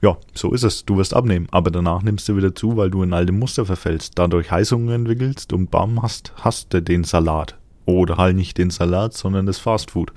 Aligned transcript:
ja, 0.00 0.16
so 0.34 0.52
ist 0.52 0.62
es. 0.62 0.84
Du 0.84 0.96
wirst 0.96 1.14
abnehmen, 1.14 1.48
aber 1.50 1.70
danach 1.70 2.02
nimmst 2.02 2.28
du 2.28 2.36
wieder 2.36 2.54
zu, 2.54 2.76
weil 2.76 2.90
du 2.90 3.02
in 3.02 3.12
alte 3.12 3.32
Muster 3.32 3.66
verfällst, 3.66 4.12
dadurch 4.16 4.50
Heißungen 4.50 4.90
entwickelst 4.90 5.52
und 5.52 5.70
bam, 5.70 6.02
hast, 6.02 6.32
hast 6.36 6.72
du 6.72 6.80
den 6.80 7.04
Salat. 7.04 7.56
Oder 7.84 8.18
halt 8.18 8.36
nicht 8.36 8.58
den 8.58 8.70
Salat, 8.70 9.14
sondern 9.14 9.46
das 9.46 9.58
Fastfood. 9.58 10.12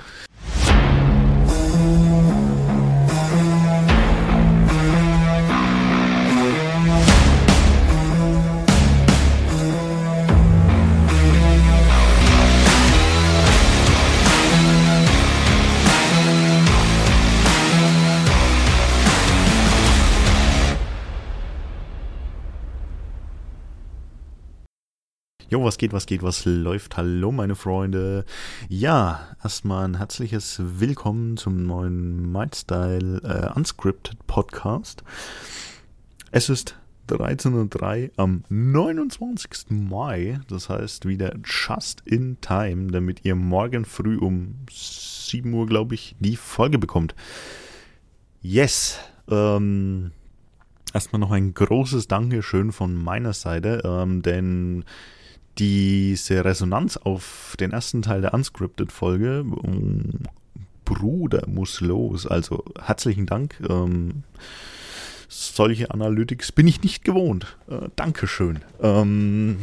Jo, 25.51 25.61
was 25.65 25.77
geht, 25.77 25.91
was 25.91 26.05
geht, 26.05 26.23
was 26.23 26.45
läuft? 26.45 26.95
Hallo, 26.95 27.33
meine 27.33 27.55
Freunde. 27.55 28.23
Ja, 28.69 29.35
erstmal 29.43 29.83
ein 29.83 29.97
herzliches 29.97 30.61
Willkommen 30.79 31.35
zum 31.35 31.65
neuen 31.65 32.31
Mindstyle 32.31 33.19
äh, 33.21 33.53
Unscripted 33.53 34.25
Podcast. 34.27 35.03
Es 36.31 36.47
ist 36.47 36.77
13.03 37.09 38.03
Uhr 38.05 38.11
am 38.15 38.45
29. 38.47 39.71
Mai, 39.71 40.39
das 40.47 40.69
heißt 40.69 41.05
wieder 41.05 41.35
just 41.43 41.99
in 42.05 42.39
time, 42.39 42.89
damit 42.89 43.25
ihr 43.25 43.35
morgen 43.35 43.83
früh 43.83 44.17
um 44.17 44.55
7 44.71 45.53
Uhr, 45.53 45.65
glaube 45.65 45.95
ich, 45.95 46.15
die 46.21 46.37
Folge 46.37 46.79
bekommt. 46.79 47.13
Yes, 48.41 48.99
ähm, 49.29 50.11
erstmal 50.93 51.19
noch 51.19 51.31
ein 51.31 51.53
großes 51.53 52.07
Dankeschön 52.07 52.71
von 52.71 52.95
meiner 52.95 53.33
Seite, 53.33 53.81
ähm, 53.83 54.21
denn 54.21 54.85
diese 55.57 56.43
Resonanz 56.45 56.97
auf 56.97 57.55
den 57.59 57.71
ersten 57.71 58.01
Teil 58.01 58.21
der 58.21 58.33
Unscripted-Folge, 58.33 59.45
Bruder 60.85 61.47
muss 61.47 61.81
los. 61.81 62.27
Also 62.27 62.63
herzlichen 62.81 63.25
Dank. 63.25 63.55
Ähm, 63.69 64.23
solche 65.27 65.91
Analytics 65.91 66.51
bin 66.51 66.67
ich 66.67 66.83
nicht 66.83 67.03
gewohnt. 67.03 67.57
Äh, 67.69 67.89
Dankeschön. 67.95 68.59
Ähm, 68.81 69.59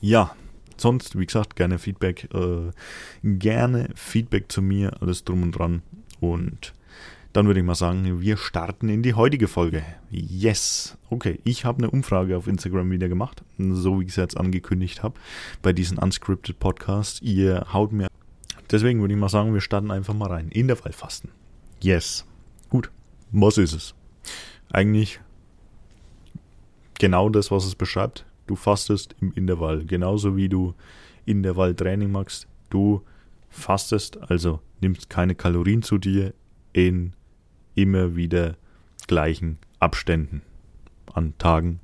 ja, 0.00 0.34
sonst, 0.76 1.18
wie 1.18 1.26
gesagt, 1.26 1.56
gerne 1.56 1.78
Feedback. 1.78 2.28
Äh, 2.34 2.72
gerne 3.22 3.90
Feedback 3.94 4.50
zu 4.50 4.62
mir, 4.62 5.00
alles 5.00 5.24
drum 5.24 5.42
und 5.42 5.52
dran. 5.52 5.82
Und 6.20 6.72
dann 7.38 7.46
würde 7.46 7.60
ich 7.60 7.66
mal 7.66 7.76
sagen, 7.76 8.20
wir 8.20 8.36
starten 8.36 8.88
in 8.88 9.04
die 9.04 9.14
heutige 9.14 9.46
Folge. 9.46 9.84
Yes. 10.10 10.98
Okay, 11.08 11.38
ich 11.44 11.64
habe 11.64 11.78
eine 11.78 11.88
Umfrage 11.88 12.36
auf 12.36 12.48
Instagram 12.48 12.90
wieder 12.90 13.08
gemacht, 13.08 13.44
so 13.58 14.00
wie 14.00 14.06
ich 14.06 14.10
es 14.10 14.16
jetzt 14.16 14.36
angekündigt 14.36 15.04
habe, 15.04 15.14
bei 15.62 15.72
diesen 15.72 15.98
Unscripted 15.98 16.58
Podcasts. 16.58 17.22
Ihr 17.22 17.64
haut 17.72 17.92
mir. 17.92 18.08
Deswegen 18.72 19.00
würde 19.00 19.14
ich 19.14 19.20
mal 19.20 19.28
sagen, 19.28 19.54
wir 19.54 19.60
starten 19.60 19.92
einfach 19.92 20.14
mal 20.14 20.26
rein. 20.26 20.48
Intervallfasten. 20.48 21.30
Yes. 21.80 22.26
Gut. 22.70 22.90
Was 23.30 23.56
ist 23.56 23.72
es? 23.72 23.94
Eigentlich 24.72 25.20
genau 26.98 27.28
das, 27.28 27.52
was 27.52 27.66
es 27.66 27.76
beschreibt. 27.76 28.26
Du 28.48 28.56
fastest 28.56 29.14
im 29.20 29.32
Intervall. 29.34 29.84
Genauso 29.84 30.36
wie 30.36 30.48
du 30.48 30.74
Intervalltraining 31.24 32.10
machst. 32.10 32.48
Du 32.68 33.02
fastest, 33.48 34.20
also 34.28 34.58
nimmst 34.80 35.08
keine 35.08 35.36
Kalorien 35.36 35.82
zu 35.82 35.98
dir 35.98 36.34
in 36.72 37.12
immer 37.82 38.16
wieder 38.16 38.56
gleichen 39.06 39.58
Abständen 39.78 40.42
an 41.12 41.34
Tagen, 41.38 41.80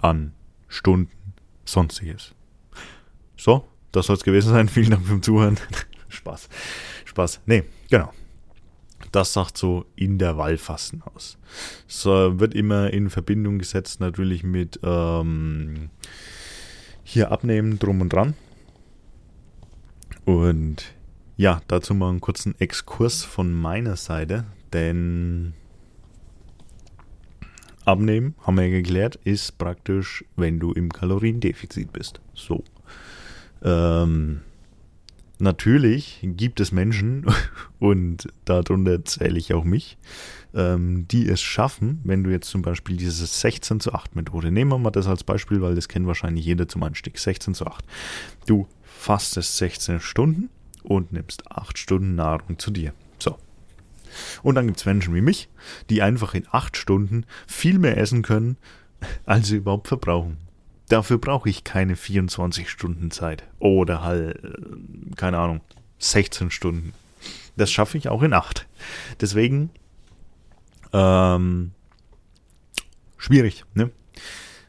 an 0.00 0.32
Stunden, 0.68 1.10
sonstiges. 1.64 2.34
So, 3.36 3.66
das 3.92 4.06
soll 4.06 4.16
es 4.16 4.24
gewesen 4.24 4.50
sein. 4.50 4.68
Vielen 4.68 4.90
Dank 4.90 5.06
fürs 5.06 5.22
Zuhören. 5.22 5.58
Spaß. 6.08 6.48
Spaß. 7.06 7.40
Nee, 7.46 7.64
genau. 7.90 8.12
Das 9.12 9.32
sagt 9.32 9.56
so 9.56 9.86
in 9.96 10.18
der 10.18 10.36
Wallfasten 10.36 11.02
aus. 11.14 11.38
So 11.88 12.38
wird 12.38 12.54
immer 12.54 12.92
in 12.92 13.10
Verbindung 13.10 13.58
gesetzt 13.58 14.00
natürlich 14.00 14.44
mit 14.44 14.78
ähm, 14.82 15.90
hier 17.02 17.32
abnehmen 17.32 17.78
drum 17.78 18.00
und 18.02 18.12
dran. 18.12 18.34
Und 20.24 20.94
ja, 21.36 21.62
dazu 21.66 21.94
mal 21.94 22.10
einen 22.10 22.20
kurzen 22.20 22.54
Exkurs 22.60 23.24
von 23.24 23.52
meiner 23.52 23.96
Seite, 23.96 24.44
denn 24.72 25.54
Abnehmen, 27.84 28.34
haben 28.42 28.56
wir 28.56 28.66
ja 28.66 28.70
geklärt, 28.70 29.18
ist 29.24 29.58
praktisch, 29.58 30.24
wenn 30.36 30.60
du 30.60 30.72
im 30.72 30.90
Kaloriendefizit 30.90 31.92
bist. 31.92 32.20
So. 32.34 32.62
Ähm, 33.62 34.40
natürlich 35.38 36.20
gibt 36.22 36.60
es 36.60 36.72
Menschen, 36.72 37.26
und 37.78 38.28
darunter 38.44 39.04
zähle 39.04 39.38
ich 39.38 39.54
auch 39.54 39.64
mich, 39.64 39.98
ähm, 40.54 41.06
die 41.08 41.28
es 41.28 41.40
schaffen, 41.40 42.00
wenn 42.04 42.22
du 42.22 42.30
jetzt 42.30 42.50
zum 42.50 42.62
Beispiel 42.62 42.96
diese 42.96 43.26
16 43.26 43.80
zu 43.80 43.92
8 43.92 44.14
Methode, 44.14 44.50
nehmen 44.50 44.70
wir 44.70 44.78
mal 44.78 44.90
das 44.90 45.06
als 45.06 45.24
Beispiel, 45.24 45.60
weil 45.62 45.74
das 45.74 45.88
kennt 45.88 46.06
wahrscheinlich 46.06 46.44
jeder 46.44 46.68
zum 46.68 46.82
Einstieg, 46.82 47.18
16 47.18 47.54
zu 47.54 47.66
8. 47.66 47.84
Du 48.46 48.68
fastest 48.82 49.56
16 49.56 50.00
Stunden 50.00 50.50
und 50.82 51.12
nimmst 51.12 51.50
8 51.50 51.78
Stunden 51.78 52.14
Nahrung 52.14 52.58
zu 52.58 52.70
dir. 52.70 52.92
Und 54.42 54.54
dann 54.54 54.66
gibt 54.66 54.78
es 54.78 54.86
Menschen 54.86 55.14
wie 55.14 55.20
mich, 55.20 55.48
die 55.88 56.02
einfach 56.02 56.34
in 56.34 56.46
8 56.50 56.76
Stunden 56.76 57.24
viel 57.46 57.78
mehr 57.78 57.96
essen 57.96 58.22
können, 58.22 58.56
als 59.24 59.48
sie 59.48 59.56
überhaupt 59.56 59.88
verbrauchen. 59.88 60.36
Dafür 60.88 61.18
brauche 61.18 61.48
ich 61.48 61.64
keine 61.64 61.96
24 61.96 62.68
Stunden 62.68 63.10
Zeit. 63.10 63.44
Oder 63.58 64.02
halt, 64.02 64.38
keine 65.16 65.38
Ahnung, 65.38 65.60
16 65.98 66.50
Stunden. 66.50 66.92
Das 67.56 67.70
schaffe 67.70 67.98
ich 67.98 68.08
auch 68.08 68.22
in 68.22 68.32
8. 68.32 68.66
Deswegen, 69.20 69.70
ähm, 70.92 71.72
schwierig, 73.16 73.64
ne? 73.74 73.90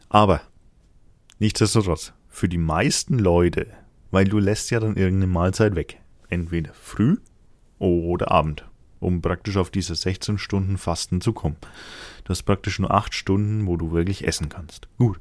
Aber, 0.09 0.41
nichtsdestotrotz, 1.39 2.13
für 2.29 2.49
die 2.49 2.57
meisten 2.57 3.17
Leute, 3.17 3.67
weil 4.11 4.25
du 4.25 4.39
lässt 4.39 4.71
ja 4.71 4.79
dann 4.79 4.97
irgendeine 4.97 5.31
Mahlzeit 5.31 5.75
weg 5.75 5.99
entweder 6.29 6.73
früh 6.73 7.17
oder 7.79 8.31
Abend, 8.31 8.65
um 9.01 9.21
praktisch 9.21 9.57
auf 9.57 9.69
diese 9.69 9.95
16 9.95 10.37
Stunden 10.37 10.77
Fasten 10.77 11.19
zu 11.19 11.33
kommen. 11.33 11.57
Du 12.23 12.29
hast 12.29 12.43
praktisch 12.43 12.79
nur 12.79 12.91
8 12.91 13.13
Stunden, 13.13 13.67
wo 13.67 13.75
du 13.75 13.91
wirklich 13.91 14.25
essen 14.25 14.47
kannst. 14.47 14.87
Gut, 14.97 15.19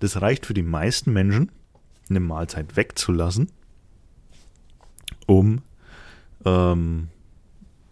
das 0.00 0.20
reicht 0.20 0.44
für 0.44 0.54
die 0.54 0.62
meisten 0.62 1.12
Menschen, 1.12 1.50
eine 2.10 2.20
Mahlzeit 2.20 2.76
wegzulassen, 2.76 3.50
um 5.26 5.62
ähm, 6.44 7.08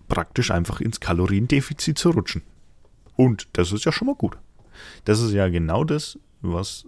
praktisch 0.09 0.51
einfach 0.51 0.81
ins 0.81 1.01
Kaloriendefizit 1.01 1.99
zu 1.99 2.11
rutschen. 2.11 2.43
Und 3.17 3.49
das 3.53 3.73
ist 3.73 3.85
ja 3.85 3.93
schon 3.93 4.07
mal 4.07 4.17
gut. 4.17 4.37
Das 5.05 5.21
ist 5.21 5.33
ja 5.33 5.49
genau 5.49 5.85
das, 5.85 6.19
was 6.41 6.87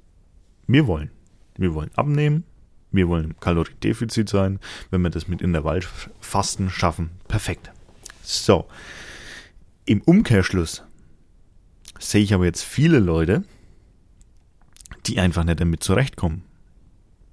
wir 0.66 0.86
wollen. 0.86 1.10
Wir 1.56 1.74
wollen 1.74 1.90
abnehmen, 1.94 2.44
wir 2.90 3.08
wollen 3.08 3.26
im 3.26 3.40
Kaloriendefizit 3.40 4.28
sein. 4.28 4.58
Wenn 4.90 5.02
wir 5.02 5.10
das 5.10 5.28
mit 5.28 5.40
Intervallfasten 5.40 6.70
schaffen, 6.70 7.10
perfekt. 7.28 7.70
So. 8.30 8.66
Im 9.86 10.02
Umkehrschluss 10.02 10.84
sehe 11.98 12.22
ich 12.22 12.32
aber 12.32 12.44
jetzt 12.44 12.62
viele 12.62 13.00
Leute, 13.00 13.44
die 15.06 15.18
einfach 15.18 15.44
nicht 15.44 15.60
damit 15.60 15.82
zurechtkommen. 15.82 16.44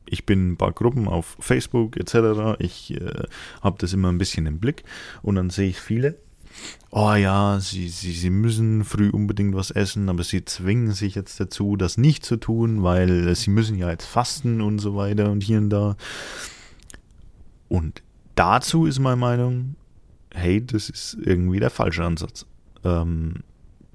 Ich 0.06 0.26
bin 0.26 0.40
in 0.40 0.52
ein 0.54 0.58
paar 0.58 0.72
Gruppen 0.72 1.08
auf 1.08 1.38
Facebook 1.40 1.98
etc. 1.98 2.60
Ich 2.60 2.92
äh, 2.92 3.24
habe 3.62 3.78
das 3.80 3.94
immer 3.94 4.10
ein 4.10 4.18
bisschen 4.18 4.46
im 4.46 4.60
Blick 4.60 4.84
und 5.22 5.36
dann 5.36 5.50
sehe 5.50 5.70
ich 5.70 5.80
viele, 5.80 6.18
oh 6.90 7.14
ja, 7.14 7.60
sie, 7.60 7.90
sie, 7.90 8.14
sie 8.14 8.30
müssen 8.30 8.84
früh 8.84 9.10
unbedingt 9.10 9.54
was 9.54 9.70
essen, 9.70 10.10
aber 10.10 10.24
sie 10.24 10.46
zwingen 10.46 10.94
sich 10.94 11.14
jetzt 11.14 11.40
dazu, 11.40 11.76
das 11.76 11.98
nicht 11.98 12.26
zu 12.26 12.38
tun, 12.38 12.82
weil 12.84 13.36
sie 13.36 13.50
müssen 13.50 13.78
ja 13.78 13.90
jetzt 13.92 14.06
fasten 14.06 14.62
und 14.62 14.80
so 14.80 14.96
weiter 14.96 15.30
und 15.30 15.44
hier 15.44 15.60
und 15.60 15.70
da. 15.70 15.98
Und 17.68 18.02
dazu 18.36 18.86
ist 18.86 19.00
meine 19.00 19.18
Meinung, 19.18 19.76
hey, 20.38 20.66
das 20.66 20.90
ist 20.90 21.18
irgendwie 21.20 21.60
der 21.60 21.70
falsche 21.70 22.04
Ansatz. 22.04 22.46
Ähm, 22.84 23.44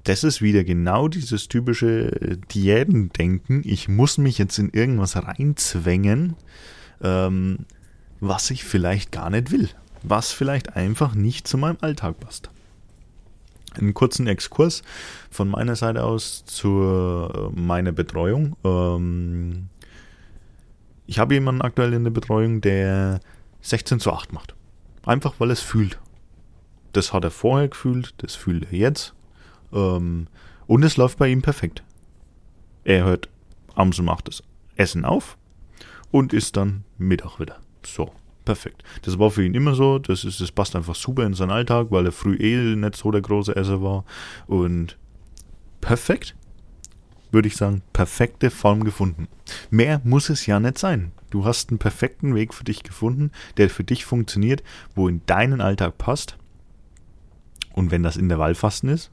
das 0.05 0.25
ist 0.25 0.43
wieder 0.43 0.65
genau 0.65 1.09
dieses 1.09 1.49
typische 1.49 2.39
Diätendenken. 2.53 3.63
Ich 3.65 3.89
muss 3.89 4.19
mich 4.19 4.39
jetzt 4.39 4.59
in 4.59 4.71
irgendwas 4.71 5.17
reinzwängen, 5.17 6.35
ähm, 7.03 7.67
was 8.21 8.51
ich 8.51 8.65
vielleicht 8.65 9.13
gar 9.13 9.31
nicht 9.31 9.53
will 9.53 9.69
was 10.03 10.33
vielleicht 10.33 10.77
einfach 10.77 11.15
nicht 11.15 11.47
zu 11.47 11.59
meinem 11.59 11.79
Alltag 11.81 12.19
passt. 12.21 12.51
Einen 13.75 13.95
kurzen 13.95 14.27
Exkurs 14.27 14.83
von 15.31 15.49
meiner 15.49 15.77
Seite 15.77 16.05
aus 16.05 16.45
zu 16.45 16.83
äh, 17.33 17.59
meiner 17.59 17.93
Betreuung. 17.93 18.57
Ähm, 18.65 19.69
ich 21.07 21.19
habe 21.19 21.35
jemanden 21.35 21.63
aktuell 21.63 21.95
in 21.95 22.05
der 22.05 22.11
Betreuung, 22.11 22.61
der 22.61 23.21
16 23.63 24.01
zu 24.01 24.13
8 24.13 24.33
macht. 24.33 24.55
Einfach 25.07 25.35
weil 25.39 25.51
es 25.51 25.61
fühlt. 25.61 25.99
Das 26.93 27.13
hat 27.13 27.25
er 27.25 27.31
vorher 27.31 27.69
gefühlt, 27.69 28.15
das 28.19 28.35
fühlt 28.35 28.65
er 28.71 28.79
jetzt. 28.79 29.15
Ähm, 29.73 30.27
und 30.67 30.83
es 30.83 30.97
läuft 30.97 31.19
bei 31.19 31.29
ihm 31.29 31.43
perfekt. 31.43 31.83
Er 32.85 33.05
hört 33.05 33.29
abends 33.75 33.99
um 33.99 34.09
8 34.09 34.29
das 34.29 34.43
Essen 34.77 35.05
auf 35.05 35.37
und 36.11 36.33
ist 36.33 36.57
dann 36.57 36.85
Mittag 36.99 37.39
wieder. 37.41 37.59
So, 37.85 38.13
perfekt. 38.45 38.83
Das 39.03 39.19
war 39.19 39.31
für 39.31 39.45
ihn 39.45 39.55
immer 39.55 39.75
so. 39.75 39.99
Das, 39.99 40.25
ist, 40.25 40.41
das 40.41 40.53
passt 40.53 40.77
einfach 40.77 40.95
super 40.95 41.25
in 41.25 41.35
seinen 41.35 41.51
Alltag, 41.51 41.89
weil 41.91 42.07
er 42.07 42.13
früh 42.13 42.37
eh 42.37 42.77
nicht 42.77 42.97
so 42.97 43.11
der 43.11 43.23
große 43.23 43.57
Esser 43.57 43.83
war. 43.83 44.05
Und 44.47 44.99
perfekt. 45.81 46.37
Würde 47.31 47.49
ich 47.49 47.57
sagen, 47.57 47.81
perfekte 47.95 48.51
Form 48.51 48.85
gefunden. 48.85 49.27
Mehr 49.71 50.03
muss 50.05 50.29
es 50.29 50.45
ja 50.45 50.61
nicht 50.61 50.77
sein. 50.77 51.13
Du 51.31 51.47
hast 51.47 51.71
einen 51.71 51.79
perfekten 51.79 52.35
Weg 52.35 52.53
für 52.53 52.65
dich 52.65 52.83
gefunden, 52.83 53.31
der 53.57 53.71
für 53.71 53.85
dich 53.85 54.05
funktioniert, 54.05 54.63
wo 54.95 55.09
in 55.09 55.23
deinen 55.25 55.63
Alltag 55.63 55.97
passt. 55.97 56.37
Und 57.75 57.91
wenn 57.91 58.03
das 58.03 58.17
Intervallfasten 58.17 58.89
ist, 58.89 59.11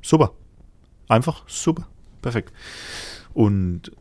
super. 0.00 0.32
Einfach 1.08 1.44
super. 1.48 1.88
Perfekt. 2.20 2.52
Und 3.34 3.92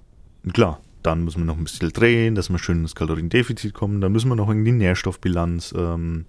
klar, 0.53 0.79
dann 1.03 1.23
müssen 1.23 1.39
wir 1.39 1.45
noch 1.45 1.57
ein 1.57 1.63
bisschen 1.63 1.91
drehen, 1.91 2.35
dass 2.35 2.49
wir 2.49 2.59
schön 2.59 2.81
ins 2.81 2.95
Kaloriendefizit 2.95 3.73
kommen. 3.73 4.01
Dann 4.01 4.11
müssen 4.11 4.29
wir 4.29 4.35
noch 4.35 4.49
in 4.49 4.65
die 4.65 4.71
Nährstoffbilanz 4.71 5.73
ähm, 5.77 6.25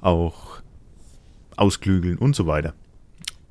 auch 0.00 0.60
ausklügeln 1.56 2.18
und 2.18 2.36
so 2.36 2.46
weiter. 2.46 2.74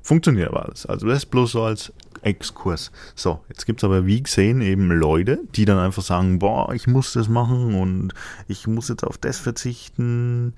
Funktioniert 0.02 0.48
aber 0.48 0.66
alles. 0.66 0.86
Also 0.86 1.06
das 1.06 1.18
ist 1.18 1.26
bloß 1.26 1.52
so 1.52 1.62
als 1.62 1.92
Exkurs. 2.22 2.90
So, 3.14 3.40
jetzt 3.48 3.66
gibt 3.66 3.80
es 3.80 3.84
aber 3.84 4.06
wie 4.06 4.22
gesehen 4.22 4.60
eben 4.60 4.90
Leute, 4.90 5.40
die 5.54 5.64
dann 5.64 5.78
einfach 5.78 6.02
sagen, 6.02 6.38
boah, 6.38 6.72
ich 6.72 6.86
muss 6.86 7.12
das 7.12 7.28
machen 7.28 7.74
und 7.74 8.12
ich 8.48 8.66
muss 8.66 8.88
jetzt 8.88 9.04
auf 9.04 9.18
das 9.18 9.38
verzichten 9.38 10.54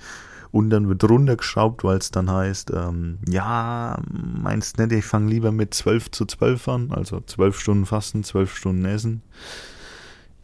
und 0.52 0.68
dann 0.68 0.88
wird 0.88 1.02
runtergeschraubt, 1.02 1.82
weil 1.82 1.96
es 1.96 2.10
dann 2.10 2.30
heißt, 2.30 2.70
ähm, 2.72 3.18
ja, 3.26 4.00
meinst 4.10 4.78
nicht, 4.78 4.92
ich 4.92 5.04
fange 5.04 5.30
lieber 5.30 5.50
mit 5.50 5.72
12 5.72 6.10
zu 6.10 6.26
12 6.26 6.68
an, 6.68 6.92
also 6.92 7.20
12 7.20 7.58
Stunden 7.58 7.86
Fasten, 7.86 8.22
12 8.22 8.54
Stunden 8.54 8.84
Essen. 8.84 9.22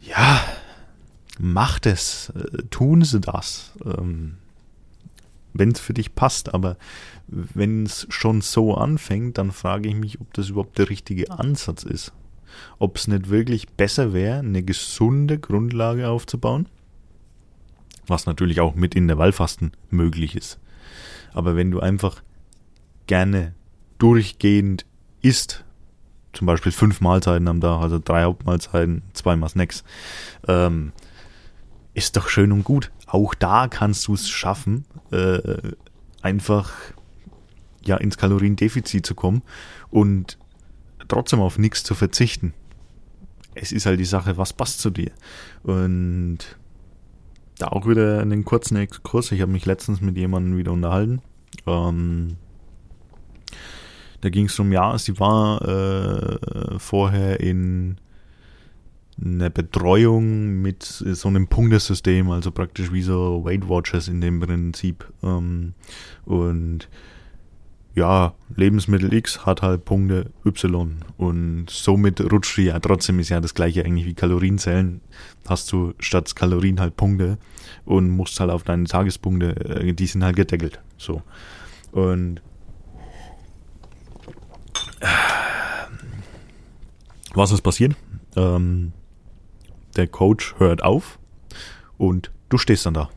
Ja, 0.01 0.41
macht 1.37 1.85
es, 1.85 2.33
äh, 2.35 2.63
tun 2.71 3.03
sie 3.03 3.21
das, 3.21 3.71
ähm, 3.85 4.37
wenn 5.53 5.71
es 5.71 5.79
für 5.79 5.93
dich 5.93 6.15
passt, 6.15 6.55
aber 6.55 6.77
wenn 7.27 7.85
es 7.85 8.07
schon 8.09 8.41
so 8.41 8.73
anfängt, 8.73 9.37
dann 9.37 9.51
frage 9.51 9.89
ich 9.89 9.95
mich, 9.95 10.19
ob 10.19 10.33
das 10.33 10.49
überhaupt 10.49 10.79
der 10.79 10.89
richtige 10.89 11.29
Ansatz 11.29 11.83
ist. 11.83 12.13
Ob 12.79 12.97
es 12.97 13.07
nicht 13.07 13.29
wirklich 13.29 13.69
besser 13.69 14.11
wäre, 14.11 14.39
eine 14.39 14.63
gesunde 14.63 15.37
Grundlage 15.37 16.09
aufzubauen 16.09 16.67
was 18.09 18.25
natürlich 18.25 18.61
auch 18.61 18.75
mit 18.75 18.95
in 18.95 19.07
der 19.07 19.17
Wallfasten 19.17 19.71
möglich 19.89 20.35
ist. 20.35 20.59
Aber 21.33 21.55
wenn 21.55 21.71
du 21.71 21.79
einfach 21.79 22.21
gerne 23.07 23.53
durchgehend 23.97 24.85
isst, 25.21 25.63
zum 26.33 26.47
Beispiel 26.47 26.71
fünf 26.71 27.01
Mahlzeiten 27.01 27.47
am 27.47 27.61
Tag, 27.61 27.81
also 27.81 27.99
drei 27.99 28.23
Hauptmahlzeiten, 28.23 29.03
zweimal 29.13 29.49
Snacks, 29.49 29.83
ähm, 30.47 30.93
ist 31.93 32.15
doch 32.15 32.29
schön 32.29 32.51
und 32.51 32.63
gut. 32.63 32.91
Auch 33.07 33.33
da 33.33 33.67
kannst 33.67 34.07
du 34.07 34.13
es 34.13 34.29
schaffen, 34.29 34.85
äh, 35.11 35.73
einfach 36.21 36.71
ja 37.83 37.97
ins 37.97 38.17
Kaloriendefizit 38.17 39.05
zu 39.05 39.15
kommen 39.15 39.41
und 39.89 40.37
trotzdem 41.07 41.39
auf 41.39 41.57
nichts 41.57 41.83
zu 41.83 41.95
verzichten. 41.95 42.53
Es 43.55 43.71
ist 43.71 43.85
halt 43.85 43.99
die 43.99 44.05
Sache, 44.05 44.37
was 44.37 44.53
passt 44.53 44.79
zu 44.79 44.89
dir. 44.89 45.11
Und 45.63 46.58
da 47.59 47.67
auch 47.67 47.87
wieder 47.87 48.21
einen 48.21 48.45
kurzen 48.45 48.77
Exkurs. 48.77 49.31
Ich 49.31 49.41
habe 49.41 49.51
mich 49.51 49.65
letztens 49.65 50.01
mit 50.01 50.17
jemandem 50.17 50.57
wieder 50.57 50.71
unterhalten. 50.71 51.21
Ähm, 51.67 52.37
da 54.21 54.29
ging 54.29 54.45
es 54.45 54.59
um, 54.59 54.71
ja, 54.71 54.97
sie 54.97 55.19
war 55.19 55.61
äh, 55.61 56.79
vorher 56.79 57.39
in 57.39 57.97
einer 59.23 59.49
Betreuung 59.49 60.61
mit 60.61 60.83
so 60.83 61.27
einem 61.27 61.47
Punktesystem, 61.47 62.29
also 62.31 62.51
praktisch 62.51 62.91
wie 62.91 63.01
so 63.01 63.43
Weight 63.43 63.67
Watchers 63.67 64.07
in 64.07 64.21
dem 64.21 64.39
Prinzip. 64.39 65.05
Ähm, 65.21 65.73
und 66.25 66.87
ja, 67.95 68.33
Lebensmittel 68.55 69.13
X 69.13 69.45
hat 69.45 69.61
halt 69.61 69.83
Punkte 69.83 70.31
Y 70.45 70.95
und 71.17 71.69
somit 71.69 72.21
rutscht 72.31 72.57
du 72.57 72.61
ja 72.61 72.79
trotzdem 72.79 73.19
ist 73.19 73.29
ja 73.29 73.41
das 73.41 73.53
gleiche 73.53 73.83
eigentlich 73.83 74.05
wie 74.05 74.13
Kalorienzellen. 74.13 75.01
Hast 75.49 75.71
du 75.71 75.93
statt 75.99 76.35
Kalorien 76.35 76.79
halt 76.79 76.95
Punkte 76.95 77.39
und 77.85 78.09
musst 78.09 78.39
halt 78.39 78.51
auf 78.51 78.63
deine 78.63 78.83
Tagespunkte, 78.83 79.55
äh, 79.55 79.93
die 79.93 80.05
sind 80.05 80.23
halt 80.23 80.35
gedeckelt. 80.35 80.79
So. 80.97 81.23
Und 81.91 82.41
was 87.33 87.51
ist 87.51 87.61
passiert? 87.61 87.95
Ähm, 88.35 88.93
der 89.95 90.07
Coach 90.07 90.53
hört 90.59 90.83
auf 90.83 91.17
und 91.97 92.31
du 92.49 92.59
stehst 92.59 92.85
dann 92.85 92.93
da. 92.93 93.09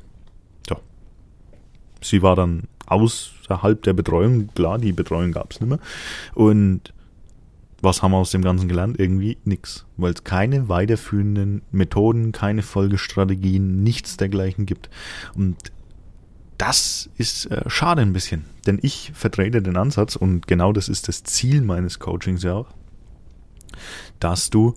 So. 0.67 0.77
Sie 2.01 2.23
war 2.23 2.35
dann 2.35 2.69
außerhalb 2.87 3.83
der 3.83 3.93
Betreuung. 3.93 4.49
Klar, 4.55 4.79
die 4.79 4.93
Betreuung 4.93 5.33
gab 5.33 5.53
es 5.53 5.61
nicht 5.61 5.69
mehr. 5.69 5.81
Und 6.35 6.95
was 7.83 8.03
haben 8.03 8.13
wir 8.13 8.19
aus 8.19 8.31
dem 8.31 8.43
Ganzen 8.43 8.69
gelernt? 8.69 8.99
Irgendwie 8.99 9.39
nichts. 9.45 9.85
Weil 9.97 10.13
es 10.13 10.25
keine 10.25 10.69
weiterführenden 10.69 11.63
Methoden, 11.73 12.33
keine 12.33 12.63
Folgestrategien, 12.63 13.83
nichts 13.83 14.17
dergleichen 14.17 14.67
gibt. 14.67 14.89
Und 15.35 15.57
das 16.59 17.11
ist 17.19 17.47
äh, 17.47 17.69
schade 17.69 18.03
ein 18.03 18.13
bisschen. 18.13 18.45
Denn 18.67 18.79
ich 18.81 19.11
vertrete 19.15 19.61
den 19.61 19.77
Ansatz, 19.77 20.15
und 20.15 20.47
genau 20.47 20.73
das 20.73 20.89
ist 20.89 21.09
das 21.09 21.25
Ziel 21.25 21.61
meines 21.61 21.99
Coachings 21.99 22.45
ja 22.45 22.55
auch, 22.55 22.69
dass 24.21 24.49
du 24.51 24.75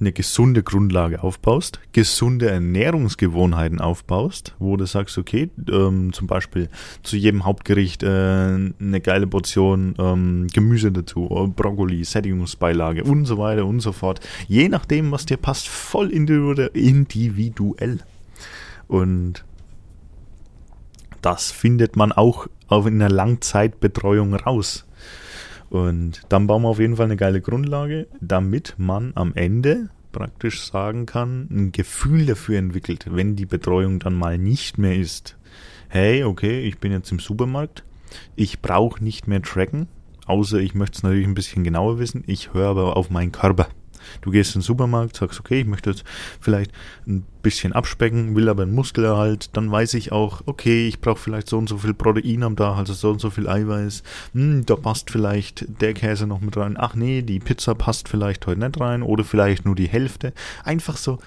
eine 0.00 0.12
gesunde 0.12 0.62
Grundlage 0.62 1.22
aufbaust, 1.22 1.80
gesunde 1.92 2.50
Ernährungsgewohnheiten 2.50 3.80
aufbaust, 3.80 4.54
wo 4.58 4.76
du 4.76 4.86
sagst, 4.86 5.16
okay, 5.18 5.50
ähm, 5.70 6.12
zum 6.12 6.26
Beispiel 6.26 6.68
zu 7.02 7.16
jedem 7.16 7.44
Hauptgericht 7.44 8.02
äh, 8.02 8.06
eine 8.06 9.00
geile 9.02 9.26
Portion 9.26 9.94
ähm, 9.98 10.48
Gemüse 10.52 10.90
dazu, 10.90 11.28
äh, 11.30 11.46
Brokkoli, 11.46 12.04
Sättigungsbeilage 12.04 13.04
und 13.04 13.24
so 13.26 13.38
weiter 13.38 13.66
und 13.66 13.80
so 13.80 13.92
fort. 13.92 14.20
Je 14.48 14.68
nachdem, 14.68 15.12
was 15.12 15.26
dir 15.26 15.36
passt, 15.36 15.68
voll 15.68 16.10
individuell. 16.10 18.00
Und 18.88 19.44
das 21.22 21.50
findet 21.50 21.96
man 21.96 22.12
auch 22.12 22.48
in 22.70 23.00
einer 23.00 23.08
Langzeitbetreuung 23.08 24.34
raus. 24.34 24.84
Und 25.74 26.22
dann 26.28 26.46
bauen 26.46 26.62
wir 26.62 26.68
auf 26.68 26.78
jeden 26.78 26.94
Fall 26.94 27.06
eine 27.06 27.16
geile 27.16 27.40
Grundlage, 27.40 28.06
damit 28.20 28.76
man 28.78 29.10
am 29.16 29.34
Ende 29.34 29.88
praktisch 30.12 30.62
sagen 30.62 31.04
kann, 31.04 31.48
ein 31.50 31.72
Gefühl 31.72 32.26
dafür 32.26 32.58
entwickelt, 32.58 33.08
wenn 33.10 33.34
die 33.34 33.44
Betreuung 33.44 33.98
dann 33.98 34.14
mal 34.14 34.38
nicht 34.38 34.78
mehr 34.78 34.94
ist. 34.94 35.36
Hey, 35.88 36.22
okay, 36.22 36.60
ich 36.60 36.78
bin 36.78 36.92
jetzt 36.92 37.10
im 37.10 37.18
Supermarkt, 37.18 37.82
ich 38.36 38.62
brauche 38.62 39.02
nicht 39.02 39.26
mehr 39.26 39.42
tracken, 39.42 39.88
außer 40.26 40.58
ich 40.58 40.76
möchte 40.76 40.98
es 40.98 41.02
natürlich 41.02 41.26
ein 41.26 41.34
bisschen 41.34 41.64
genauer 41.64 41.98
wissen, 41.98 42.22
ich 42.28 42.54
höre 42.54 42.68
aber 42.68 42.96
auf 42.96 43.10
meinen 43.10 43.32
Körper. 43.32 43.66
Du 44.20 44.30
gehst 44.30 44.54
in 44.54 44.60
den 44.60 44.64
Supermarkt, 44.64 45.16
sagst, 45.16 45.40
okay, 45.40 45.60
ich 45.60 45.66
möchte 45.66 45.90
jetzt 45.90 46.04
vielleicht 46.40 46.72
ein 47.06 47.24
bisschen 47.42 47.72
abspecken, 47.72 48.34
will 48.34 48.48
aber 48.48 48.62
einen 48.62 48.74
Muskelerhalt, 48.74 49.56
dann 49.56 49.70
weiß 49.70 49.94
ich 49.94 50.12
auch, 50.12 50.42
okay, 50.46 50.88
ich 50.88 51.00
brauche 51.00 51.18
vielleicht 51.18 51.48
so 51.48 51.58
und 51.58 51.68
so 51.68 51.78
viel 51.78 51.94
Protein 51.94 52.42
am 52.42 52.56
Tag, 52.56 52.78
also 52.78 52.94
so 52.94 53.10
und 53.10 53.20
so 53.20 53.30
viel 53.30 53.48
Eiweiß. 53.48 54.02
Hm, 54.32 54.66
da 54.66 54.76
passt 54.76 55.10
vielleicht 55.10 55.80
der 55.80 55.94
Käse 55.94 56.26
noch 56.26 56.40
mit 56.40 56.56
rein. 56.56 56.76
Ach 56.78 56.94
nee, 56.94 57.22
die 57.22 57.40
Pizza 57.40 57.74
passt 57.74 58.08
vielleicht 58.08 58.46
heute 58.46 58.60
nicht 58.60 58.80
rein 58.80 59.02
oder 59.02 59.24
vielleicht 59.24 59.64
nur 59.64 59.74
die 59.74 59.88
Hälfte. 59.88 60.32
Einfach 60.64 60.96
so 60.96 61.18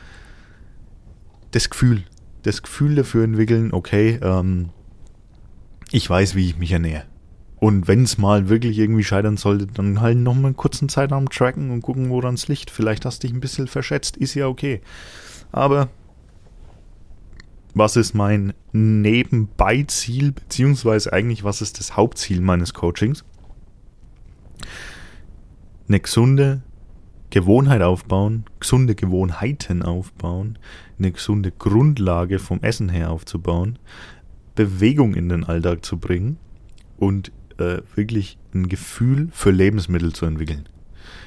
das 1.51 1.69
Gefühl, 1.69 2.03
das 2.43 2.61
Gefühl 2.61 2.95
dafür 2.95 3.23
entwickeln, 3.23 3.73
okay, 3.73 4.19
ähm, 4.21 4.69
ich 5.91 6.09
weiß, 6.09 6.35
wie 6.35 6.47
ich 6.47 6.57
mich 6.57 6.71
ernähre. 6.71 7.05
Und 7.59 7.87
wenn 7.87 8.03
es 8.03 8.17
mal 8.17 8.49
wirklich 8.49 8.77
irgendwie 8.77 9.03
scheitern 9.03 9.37
sollte, 9.37 9.65
dann 9.65 9.99
halt 9.99 10.17
noch 10.17 10.35
mal 10.35 10.47
einen 10.47 10.57
kurzen 10.57 10.89
Zeitraum 10.89 11.29
tracken 11.29 11.71
und 11.71 11.81
gucken, 11.81 12.09
woran 12.09 12.35
es 12.35 12.47
liegt. 12.47 12.69
Vielleicht 12.69 13.03
hast 13.03 13.23
du 13.23 13.27
dich 13.27 13.35
ein 13.35 13.39
bisschen 13.39 13.67
verschätzt, 13.67 14.15
ist 14.17 14.35
ja 14.35 14.47
okay. 14.47 14.81
Aber 15.51 15.89
was 17.73 17.95
ist 17.95 18.13
mein 18.13 18.53
Nebenbeiziel, 18.73 20.31
beziehungsweise 20.31 21.13
eigentlich 21.13 21.43
was 21.43 21.61
ist 21.61 21.79
das 21.79 21.95
Hauptziel 21.95 22.41
meines 22.41 22.73
Coachings? 22.73 23.23
Eine 25.87 25.99
gesunde 25.99 26.61
Gewohnheit 27.29 27.81
aufbauen, 27.81 28.45
gesunde 28.59 28.95
Gewohnheiten 28.95 29.83
aufbauen, 29.83 30.57
eine 30.97 31.11
gesunde 31.11 31.51
Grundlage 31.51 32.39
vom 32.39 32.61
Essen 32.61 32.89
her 32.89 33.11
aufzubauen, 33.11 33.79
Bewegung 34.55 35.13
in 35.13 35.29
den 35.29 35.43
Alltag 35.43 35.85
zu 35.85 35.97
bringen 35.97 36.37
und 36.97 37.31
äh, 37.61 37.81
wirklich 37.95 38.37
ein 38.53 38.67
Gefühl 38.67 39.29
für 39.31 39.51
Lebensmittel 39.51 40.13
zu 40.13 40.25
entwickeln. 40.25 40.67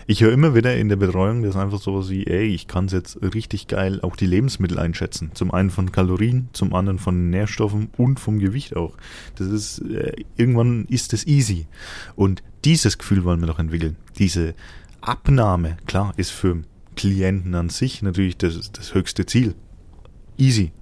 Ich 0.06 0.22
höre 0.22 0.32
immer 0.32 0.54
wieder 0.54 0.76
in 0.76 0.88
der 0.88 0.96
Betreuung, 0.96 1.42
das 1.42 1.54
ist 1.54 1.60
einfach 1.60 1.80
so 1.80 2.10
wie, 2.10 2.26
ey, 2.26 2.46
ich 2.46 2.66
kann 2.66 2.88
jetzt 2.88 3.22
richtig 3.22 3.68
geil 3.68 4.00
auch 4.02 4.16
die 4.16 4.26
Lebensmittel 4.26 4.78
einschätzen. 4.78 5.30
Zum 5.34 5.52
einen 5.52 5.70
von 5.70 5.92
Kalorien, 5.92 6.48
zum 6.52 6.74
anderen 6.74 6.98
von 6.98 7.30
Nährstoffen 7.30 7.90
und 7.96 8.18
vom 8.18 8.40
Gewicht 8.40 8.74
auch. 8.76 8.96
Das 9.36 9.46
ist, 9.46 9.78
äh, 9.78 10.24
irgendwann 10.36 10.86
ist 10.86 11.12
das 11.12 11.26
easy. 11.26 11.66
Und 12.16 12.42
dieses 12.64 12.98
Gefühl 12.98 13.24
wollen 13.24 13.40
wir 13.40 13.46
doch 13.46 13.60
entwickeln. 13.60 13.96
Diese 14.18 14.54
Abnahme, 15.00 15.76
klar, 15.86 16.12
ist 16.16 16.30
für 16.30 16.62
Klienten 16.96 17.54
an 17.54 17.68
sich 17.68 18.02
natürlich 18.02 18.36
das, 18.36 18.72
das 18.72 18.94
höchste 18.94 19.26
Ziel. 19.26 19.54
Easy. 20.36 20.72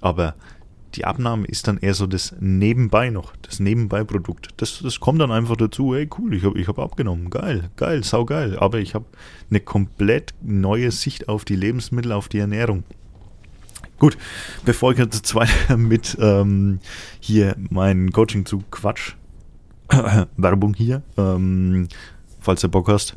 Aber 0.00 0.34
die 0.94 1.04
Abnahme 1.04 1.46
ist 1.46 1.66
dann 1.66 1.78
eher 1.78 1.94
so 1.94 2.06
das 2.06 2.34
Nebenbei 2.40 3.10
noch, 3.10 3.34
das 3.42 3.60
Nebenbei-Produkt. 3.60 4.48
Das, 4.58 4.80
das 4.82 5.00
kommt 5.00 5.20
dann 5.20 5.32
einfach 5.32 5.56
dazu, 5.56 5.94
hey 5.94 6.08
cool, 6.18 6.34
ich 6.34 6.44
habe 6.44 6.58
ich 6.58 6.68
hab 6.68 6.78
abgenommen, 6.78 7.30
geil, 7.30 7.70
geil, 7.76 8.04
saugeil. 8.04 8.58
Aber 8.58 8.78
ich 8.78 8.94
habe 8.94 9.06
eine 9.50 9.60
komplett 9.60 10.34
neue 10.42 10.90
Sicht 10.90 11.28
auf 11.28 11.44
die 11.44 11.56
Lebensmittel, 11.56 12.12
auf 12.12 12.28
die 12.28 12.38
Ernährung. 12.38 12.84
Gut, 13.98 14.16
bevor 14.64 14.92
ich 14.92 14.98
jetzt 14.98 15.34
weiter 15.34 15.76
mit 15.76 16.16
ähm, 16.20 16.80
hier 17.20 17.56
mein 17.70 18.12
Coaching 18.12 18.46
zu 18.46 18.62
Quatsch, 18.70 19.14
Werbung 20.36 20.74
hier, 20.74 21.02
ähm, 21.16 21.88
falls 22.40 22.60
du 22.60 22.68
Bock 22.68 22.88
hast, 22.88 23.16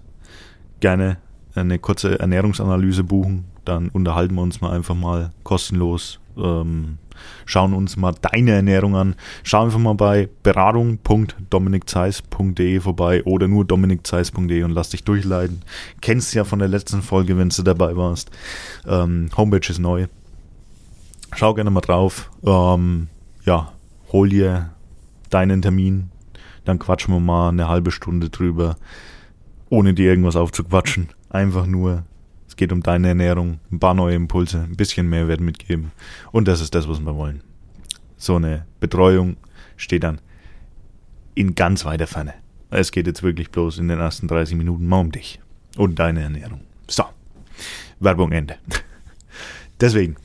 gerne 0.79 1.17
eine 1.55 1.79
kurze 1.79 2.19
Ernährungsanalyse 2.19 3.03
buchen, 3.03 3.45
dann 3.65 3.89
unterhalten 3.89 4.35
wir 4.35 4.41
uns 4.41 4.61
mal 4.61 4.71
einfach 4.71 4.95
mal 4.95 5.31
kostenlos 5.43 6.19
ähm, 6.37 6.99
schauen 7.45 7.73
uns 7.73 7.97
mal 7.97 8.13
deine 8.21 8.51
Ernährung 8.51 8.95
an. 8.95 9.15
Schau 9.43 9.63
einfach 9.63 9.79
mal 9.79 9.95
bei 9.95 10.29
beratung.dominikzeiss.de 10.43 12.79
vorbei 12.79 13.23
oder 13.23 13.47
nur 13.47 13.65
dominikzeiss.de 13.65 14.63
und 14.63 14.71
lass 14.71 14.89
dich 14.89 15.03
durchleiten. 15.03 15.61
Kennst 16.01 16.33
ja 16.33 16.43
von 16.43 16.59
der 16.59 16.67
letzten 16.67 17.01
Folge, 17.01 17.37
wenn 17.37 17.49
du 17.49 17.63
dabei 17.63 17.95
warst. 17.95 18.31
Ähm, 18.87 19.29
Homepage 19.35 19.69
ist 19.69 19.79
neu. 19.79 20.07
Schau 21.35 21.53
gerne 21.53 21.69
mal 21.69 21.81
drauf. 21.81 22.31
Ähm, 22.45 23.07
ja, 23.43 23.71
hol 24.11 24.29
dir 24.29 24.71
deinen 25.29 25.61
Termin. 25.61 26.09
Dann 26.65 26.79
quatschen 26.79 27.13
wir 27.13 27.19
mal 27.19 27.49
eine 27.49 27.67
halbe 27.67 27.91
Stunde 27.91 28.29
drüber, 28.29 28.75
ohne 29.69 29.93
dir 29.93 30.09
irgendwas 30.09 30.35
aufzuquatschen. 30.35 31.09
Einfach 31.29 31.65
nur 31.65 32.03
geht 32.57 32.71
um 32.71 32.83
deine 32.83 33.09
Ernährung, 33.09 33.59
ein 33.71 33.79
paar 33.79 33.93
neue 33.93 34.15
Impulse, 34.15 34.63
ein 34.63 34.75
bisschen 34.75 35.09
Mehrwert 35.09 35.39
mitgeben. 35.39 35.91
Und 36.31 36.47
das 36.47 36.59
ist 36.59 36.75
das, 36.75 36.89
was 36.89 36.99
wir 36.99 37.15
wollen. 37.15 37.41
So 38.17 38.35
eine 38.35 38.65
Betreuung 38.79 39.37
steht 39.77 40.03
dann 40.03 40.19
in 41.35 41.55
ganz 41.55 41.85
weiter 41.85 42.07
Ferne. 42.07 42.33
Es 42.69 42.91
geht 42.91 43.07
jetzt 43.07 43.23
wirklich 43.23 43.51
bloß 43.51 43.77
in 43.77 43.87
den 43.87 43.99
ersten 43.99 44.27
30 44.27 44.57
Minuten 44.57 44.87
mal 44.87 44.99
um 44.99 45.11
dich 45.11 45.39
und 45.77 45.99
deine 45.99 46.23
Ernährung. 46.23 46.61
So, 46.87 47.05
Werbung 47.99 48.31
Ende. 48.31 48.57
Deswegen, 49.79 50.15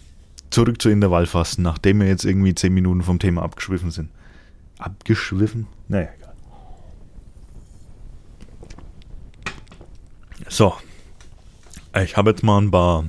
zurück 0.51 0.81
zu 0.81 0.89
Intervallfasten, 0.89 1.63
nachdem 1.63 2.01
wir 2.01 2.09
jetzt 2.09 2.25
irgendwie 2.25 2.55
10 2.55 2.73
Minuten 2.73 3.03
vom 3.03 3.19
Thema 3.19 3.43
abgeschwiffen 3.43 3.91
sind. 3.91 4.11
Abgeschwiffen? 4.79 5.67
Naja, 5.89 6.09
egal. 6.19 6.35
So, 10.49 10.75
ich 12.01 12.17
habe 12.17 12.31
jetzt 12.31 12.43
mal 12.43 12.59
ein 12.59 12.71
paar 12.71 13.05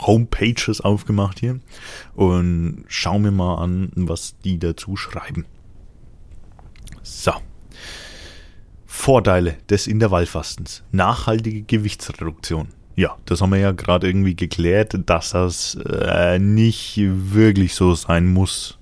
Homepages 0.00 0.80
aufgemacht 0.80 1.40
hier 1.40 1.60
und 2.14 2.84
schau 2.88 3.18
mir 3.18 3.30
mal 3.30 3.56
an, 3.56 3.90
was 3.94 4.36
die 4.44 4.58
dazu 4.58 4.96
schreiben. 4.96 5.46
So. 7.02 7.32
Vorteile 8.86 9.56
des 9.68 9.86
Intervallfastens. 9.86 10.82
Nachhaltige 10.92 11.62
Gewichtsreduktion. 11.62 12.68
Ja, 12.94 13.16
das 13.24 13.40
haben 13.40 13.50
wir 13.50 13.58
ja 13.58 13.72
gerade 13.72 14.06
irgendwie 14.06 14.36
geklärt, 14.36 14.98
dass 15.06 15.30
das 15.30 15.76
äh, 15.76 16.38
nicht 16.38 17.00
wirklich 17.02 17.74
so 17.74 17.94
sein 17.94 18.26
muss. 18.26 18.78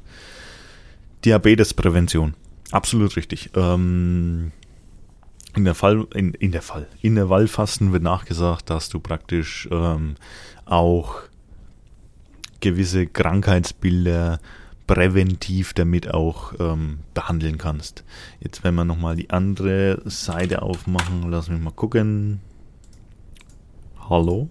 Diabetesprävention. 1.24 2.34
Absolut 2.72 3.16
richtig. 3.16 3.50
Ähm, 3.54 4.52
in 5.56 5.64
der 5.64 5.74
Fall, 5.74 6.06
in, 6.14 6.34
in 6.34 6.52
der 6.52 6.62
Fall, 6.62 6.86
in 7.00 7.14
der 7.14 7.28
Wallfasten 7.28 7.92
wird 7.92 8.02
nachgesagt, 8.02 8.70
dass 8.70 8.88
du 8.88 9.00
praktisch 9.00 9.68
ähm, 9.70 10.14
auch 10.64 11.22
gewisse 12.60 13.06
Krankheitsbilder 13.06 14.38
präventiv 14.86 15.72
damit 15.72 16.12
auch 16.12 16.52
ähm, 16.58 16.98
behandeln 17.14 17.58
kannst. 17.58 18.04
Jetzt, 18.40 18.64
wenn 18.64 18.74
wir 18.74 18.84
nochmal 18.84 19.16
die 19.16 19.30
andere 19.30 20.02
Seite 20.04 20.62
aufmachen, 20.62 21.30
lass 21.30 21.48
mich 21.48 21.60
mal 21.60 21.70
gucken. 21.70 22.40
Hallo? 24.08 24.48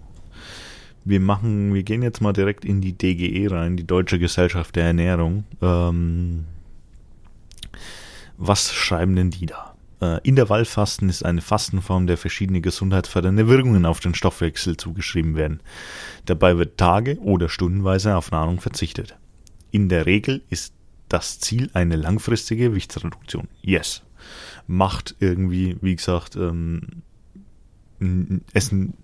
Wir 1.04 1.20
machen, 1.20 1.74
wir 1.74 1.82
gehen 1.82 2.02
jetzt 2.02 2.20
mal 2.20 2.32
direkt 2.32 2.64
in 2.64 2.80
die 2.80 2.96
DGE 2.96 3.50
rein, 3.50 3.76
die 3.76 3.86
Deutsche 3.86 4.18
Gesellschaft 4.18 4.76
der 4.76 4.84
Ernährung. 4.84 5.44
Ähm, 5.60 6.44
was 8.38 8.72
schreiben 8.72 9.16
denn 9.16 9.30
die 9.30 9.46
da? 9.46 9.69
Äh, 10.00 10.20
Intervallfasten 10.22 11.08
ist 11.08 11.24
eine 11.24 11.40
Fastenform, 11.40 12.06
der 12.06 12.16
verschiedene 12.16 12.60
gesundheitsfördernde 12.60 13.48
Wirkungen 13.48 13.86
auf 13.86 14.00
den 14.00 14.14
Stoffwechsel 14.14 14.76
zugeschrieben 14.76 15.36
werden. 15.36 15.60
Dabei 16.26 16.58
wird 16.58 16.78
tage- 16.78 17.18
oder 17.18 17.48
stundenweise 17.48 18.16
auf 18.16 18.30
Nahrung 18.30 18.60
verzichtet. 18.60 19.16
In 19.70 19.88
der 19.88 20.06
Regel 20.06 20.42
ist 20.48 20.74
das 21.08 21.40
Ziel 21.40 21.70
eine 21.74 21.96
langfristige 21.96 22.70
Gewichtsreduktion. 22.70 23.48
Yes. 23.62 24.02
Macht 24.66 25.16
irgendwie, 25.18 25.76
wie 25.80 25.96
gesagt, 25.96 26.36
ähm, 26.36 27.02
Essen, 28.54 28.94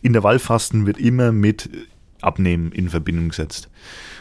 Intervallfasten 0.00 0.86
wird 0.86 0.98
immer 0.98 1.30
mit 1.30 1.70
Abnehmen 2.20 2.72
in 2.72 2.88
Verbindung 2.88 3.28
gesetzt. 3.28 3.68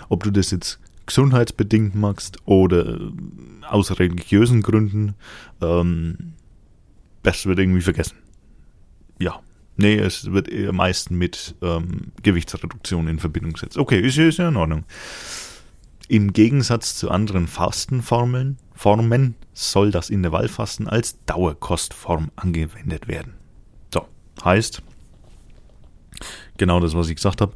Ob 0.10 0.24
du 0.24 0.32
das 0.32 0.52
jetzt 0.52 0.80
gesundheitsbedingt 1.06 1.96
machst 1.96 2.38
oder 2.46 3.00
äh, 3.00 3.12
aus 3.68 3.98
religiösen 4.00 4.62
Gründen, 4.62 5.16
ähm, 5.62 6.34
das 7.24 7.46
wird 7.46 7.60
irgendwie 7.60 7.82
vergessen. 7.82 8.18
Ja. 9.20 9.40
Nee, 9.78 9.98
es 9.98 10.32
wird 10.32 10.50
eher 10.50 10.74
meist 10.74 11.12
mit 11.12 11.56
ähm, 11.62 12.12
Gewichtsreduktion 12.22 13.08
in 13.08 13.20
Verbindung 13.20 13.54
gesetzt. 13.54 13.78
Okay, 13.78 14.00
ist, 14.00 14.18
ja 14.38 14.50
in 14.50 14.58
Ordnung. 14.58 14.84
Im 16.08 16.34
Gegensatz 16.34 16.98
zu 16.98 17.10
anderen 17.10 17.48
Fastenformeln 17.48 18.58
Formen 18.82 19.36
soll 19.54 19.92
das 19.92 20.10
Intervallfasten 20.10 20.88
als 20.88 21.24
Dauerkostform 21.26 22.32
angewendet 22.36 23.08
werden. 23.08 23.36
So, 23.94 24.08
heißt, 24.44 24.82
genau 26.58 26.80
das, 26.80 26.96
was 26.96 27.08
ich 27.08 27.16
gesagt 27.16 27.42
habe, 27.42 27.54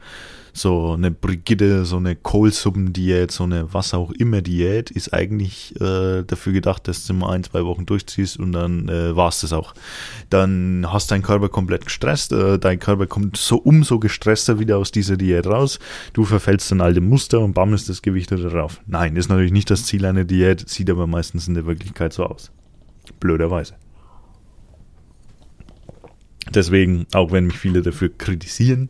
so 0.56 0.94
eine 0.94 1.12
Brigitte, 1.12 1.84
so 1.84 1.98
eine 1.98 2.16
Kohlsuppendiät, 2.16 3.30
so 3.30 3.44
eine 3.44 3.74
was 3.74 3.94
auch 3.94 4.12
immer 4.12 4.42
Diät 4.42 4.90
ist 4.90 5.14
eigentlich 5.14 5.76
äh, 5.82 6.24
dafür 6.24 6.54
gedacht, 6.54 6.88
dass 6.88 7.06
du 7.06 7.14
mal 7.14 7.32
ein, 7.32 7.44
zwei 7.44 7.66
Wochen 7.66 7.86
durchziehst 7.86 8.40
und 8.40 8.54
dann 8.54 8.88
äh, 8.88 9.14
war 9.18 9.28
es 9.28 9.42
das 9.42 9.52
auch. 9.52 9.74
Dann 10.30 10.88
hast 10.90 11.12
dein 11.12 11.24
Körper 11.24 11.50
komplett 11.50 11.84
gestresst, 11.84 12.32
äh, 12.32 12.58
dein 12.58 12.80
Körper 12.80 13.06
kommt 13.06 13.36
so 13.36 13.58
umso 13.58 14.00
gestresster 14.00 14.58
wieder 14.58 14.78
aus 14.78 14.92
dieser 14.92 15.18
Diät 15.18 15.46
raus, 15.46 15.78
du 16.14 16.24
verfällst 16.24 16.72
dann 16.72 16.80
alte 16.80 17.02
Muster 17.02 17.42
und 17.42 17.54
bammelst 17.54 17.90
das 17.90 18.02
Gewicht 18.02 18.32
wieder 18.32 18.50
drauf. 18.50 18.80
Nein, 18.88 19.18
ist 19.18 19.28
natürlich 19.28 19.52
nicht 19.52 19.70
das 19.70 19.86
Ziel 19.86 20.06
einer 20.06 20.24
Diät, 20.24 20.70
sieht 20.70 20.90
aber 20.90 21.06
meistens 21.06 21.50
in 21.50 21.54
der 21.54 21.66
Wirklichkeit 21.66 22.14
so 22.14 22.24
aus. 22.24 22.52
Blöderweise. 23.20 23.76
Deswegen, 26.54 27.08
auch 27.14 27.34
wenn 27.34 27.48
mich 27.48 27.58
viele 27.58 27.82
dafür 27.82 28.10
kritisieren, 28.10 28.90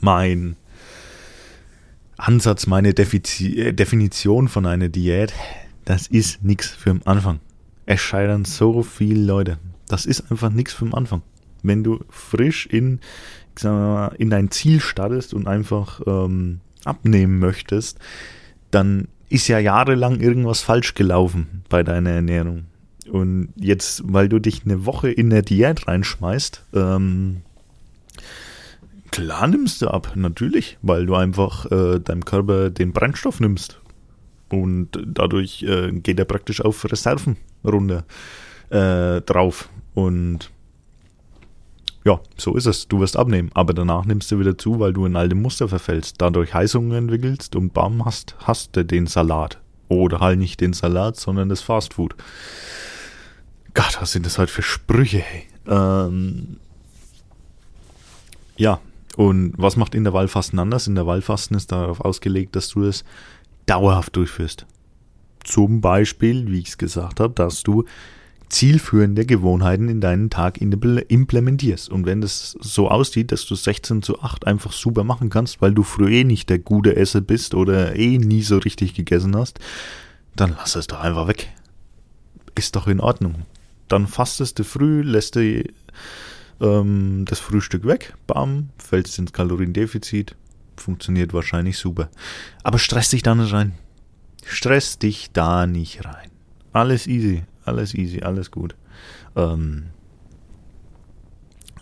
mein 0.00 0.56
Ansatz, 2.16 2.66
meine 2.66 2.94
Defizi 2.94 3.58
äh, 3.58 3.72
Definition 3.72 4.48
von 4.48 4.66
einer 4.66 4.88
Diät, 4.88 5.32
das 5.84 6.06
ist 6.06 6.44
nichts 6.44 6.68
für 6.68 6.90
den 6.90 7.06
Anfang. 7.06 7.40
Es 7.86 8.00
scheitern 8.00 8.44
so 8.44 8.82
viele 8.82 9.24
Leute. 9.24 9.58
Das 9.88 10.06
ist 10.06 10.30
einfach 10.30 10.50
nichts 10.50 10.74
für 10.74 10.84
den 10.84 10.94
Anfang. 10.94 11.22
Wenn 11.62 11.82
du 11.82 12.00
frisch 12.08 12.66
in, 12.66 13.00
ich 13.56 13.62
sag 13.62 13.72
mal, 13.72 14.14
in 14.18 14.30
dein 14.30 14.50
Ziel 14.50 14.80
startest 14.80 15.34
und 15.34 15.48
einfach 15.48 16.00
ähm, 16.06 16.60
abnehmen 16.84 17.38
möchtest, 17.38 17.98
dann 18.70 19.08
ist 19.28 19.48
ja 19.48 19.58
jahrelang 19.58 20.20
irgendwas 20.20 20.60
falsch 20.60 20.94
gelaufen 20.94 21.64
bei 21.68 21.82
deiner 21.82 22.10
Ernährung. 22.10 22.66
Und 23.10 23.48
jetzt, 23.56 24.02
weil 24.06 24.28
du 24.28 24.38
dich 24.38 24.64
eine 24.64 24.86
Woche 24.86 25.10
in 25.10 25.30
der 25.30 25.42
Diät 25.42 25.88
reinschmeißt, 25.88 26.66
ähm, 26.74 27.42
Klar 29.10 29.48
nimmst 29.48 29.82
du 29.82 29.88
ab, 29.88 30.12
natürlich, 30.14 30.78
weil 30.82 31.06
du 31.06 31.14
einfach 31.14 31.70
äh, 31.70 31.98
deinem 31.98 32.24
Körper 32.24 32.70
den 32.70 32.92
Brennstoff 32.92 33.40
nimmst. 33.40 33.80
Und 34.48 34.90
dadurch 35.04 35.62
äh, 35.62 35.92
geht 35.92 36.18
er 36.18 36.24
praktisch 36.24 36.60
auf 36.60 36.84
Reserven 36.90 37.36
runter 37.64 38.04
äh, 38.70 39.20
drauf. 39.22 39.68
Und 39.94 40.50
ja, 42.04 42.20
so 42.36 42.56
ist 42.56 42.66
es. 42.66 42.88
Du 42.88 43.00
wirst 43.00 43.16
abnehmen, 43.16 43.50
aber 43.54 43.74
danach 43.74 44.04
nimmst 44.04 44.30
du 44.30 44.38
wieder 44.38 44.56
zu, 44.56 44.80
weil 44.80 44.92
du 44.92 45.06
in 45.06 45.16
alte 45.16 45.34
Muster 45.34 45.68
verfällst, 45.68 46.16
dadurch 46.18 46.54
Heißungen 46.54 46.92
entwickelst 46.92 47.56
und 47.56 47.74
bam, 47.74 48.04
hast, 48.04 48.36
hast 48.38 48.76
du 48.76 48.84
den 48.84 49.06
Salat. 49.06 49.58
Oder 49.88 50.20
halt 50.20 50.38
nicht 50.38 50.60
den 50.60 50.72
Salat, 50.72 51.16
sondern 51.16 51.48
das 51.48 51.62
Fastfood. 51.62 52.14
Gott, 53.74 53.98
was 54.00 54.12
sind 54.12 54.24
das 54.24 54.38
heute 54.38 54.52
für 54.52 54.62
Sprüche, 54.62 55.18
hey? 55.18 55.46
Ähm, 55.66 56.58
ja, 58.56 58.80
und 59.16 59.54
was 59.56 59.76
macht 59.76 59.94
Intervallfasten 59.94 60.58
anders? 60.58 60.86
Intervallfasten 60.86 61.56
ist 61.56 61.72
darauf 61.72 62.00
ausgelegt, 62.00 62.56
dass 62.56 62.68
du 62.68 62.84
es 62.84 63.04
dauerhaft 63.66 64.16
durchführst. 64.16 64.66
Zum 65.44 65.80
Beispiel, 65.80 66.50
wie 66.50 66.60
ich 66.60 66.68
es 66.68 66.78
gesagt 66.78 67.20
habe, 67.20 67.34
dass 67.34 67.62
du 67.62 67.84
zielführende 68.50 69.24
Gewohnheiten 69.26 69.88
in 69.88 70.00
deinen 70.00 70.28
Tag 70.28 70.60
implementierst. 70.60 71.88
Und 71.88 72.04
wenn 72.04 72.20
das 72.20 72.56
so 72.60 72.90
aussieht, 72.90 73.32
dass 73.32 73.46
du 73.46 73.54
16 73.54 74.02
zu 74.02 74.20
8 74.20 74.46
einfach 74.46 74.72
super 74.72 75.04
machen 75.04 75.30
kannst, 75.30 75.62
weil 75.62 75.72
du 75.72 75.82
früher 75.82 76.10
eh 76.10 76.24
nicht 76.24 76.50
der 76.50 76.58
gute 76.58 76.96
Esser 76.96 77.20
bist 77.20 77.54
oder 77.54 77.96
eh 77.96 78.18
nie 78.18 78.42
so 78.42 78.58
richtig 78.58 78.94
gegessen 78.94 79.36
hast, 79.36 79.60
dann 80.34 80.56
lass 80.58 80.74
es 80.74 80.88
doch 80.88 81.00
einfach 81.00 81.28
weg. 81.28 81.52
Ist 82.56 82.76
doch 82.76 82.88
in 82.88 83.00
Ordnung. 83.00 83.46
Dann 83.88 84.06
fastest 84.06 84.58
du 84.58 84.64
früh, 84.64 85.02
lässt 85.02 85.36
du 85.36 85.64
ähm, 86.60 87.24
das 87.26 87.38
Frühstück 87.38 87.86
weg, 87.86 88.14
bam, 88.26 88.70
fällst 88.78 89.18
ins 89.18 89.32
Kaloriendefizit, 89.32 90.36
funktioniert 90.76 91.32
wahrscheinlich 91.32 91.78
super. 91.78 92.10
Aber 92.62 92.78
stress 92.78 93.10
dich 93.10 93.22
da 93.22 93.34
nicht 93.34 93.52
rein. 93.52 93.72
Stress 94.44 94.98
dich 94.98 95.30
da 95.32 95.66
nicht 95.66 96.04
rein. 96.04 96.30
Alles 96.72 97.06
easy, 97.06 97.42
alles 97.64 97.94
easy, 97.94 98.22
alles 98.22 98.50
gut. 98.50 98.74
Ähm, 99.36 99.86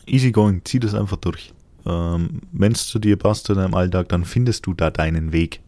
easy 0.07 0.33
going, 0.33 0.63
zieh 0.65 0.81
das 0.81 0.95
einfach 0.95 1.19
durch. 1.19 1.53
Ähm, 1.87 2.41
Wenn 2.53 2.73
es 2.73 2.87
zu 2.87 2.99
dir 2.99 3.17
passt 3.17 3.47
zu 3.47 3.55
deinem 3.55 3.75
Alltag, 3.75 4.09
dann 4.09 4.25
findest 4.25 4.67
du 4.67 4.75
da 4.75 4.91
deinen 4.91 5.33
Weg. 5.33 5.61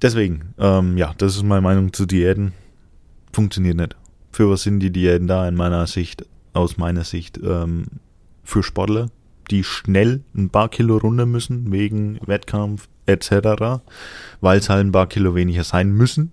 Deswegen, 0.00 0.54
ähm, 0.58 0.96
ja, 0.96 1.14
das 1.18 1.36
ist 1.36 1.44
meine 1.44 1.60
Meinung 1.60 1.92
zu 1.92 2.06
Diäten. 2.06 2.52
Funktioniert 3.32 3.76
nicht. 3.76 3.96
Für 4.32 4.50
was 4.50 4.62
sind 4.62 4.80
die 4.80 4.90
Diäten 4.90 5.28
da 5.28 5.46
in 5.46 5.54
meiner 5.54 5.86
Sicht, 5.86 6.24
aus 6.52 6.76
meiner 6.76 7.04
Sicht? 7.04 7.38
Ähm, 7.42 7.86
für 8.44 8.62
Sportler, 8.62 9.08
die 9.50 9.64
schnell 9.64 10.22
ein 10.34 10.50
paar 10.50 10.68
Kilo 10.68 10.96
runter 10.96 11.26
müssen, 11.26 11.72
wegen 11.72 12.18
Wettkampf 12.26 12.88
etc., 13.06 13.82
weil 14.40 14.58
es 14.58 14.68
halt 14.68 14.86
ein 14.86 14.92
paar 14.92 15.06
Kilo 15.06 15.34
weniger 15.34 15.64
sein 15.64 15.92
müssen. 15.92 16.32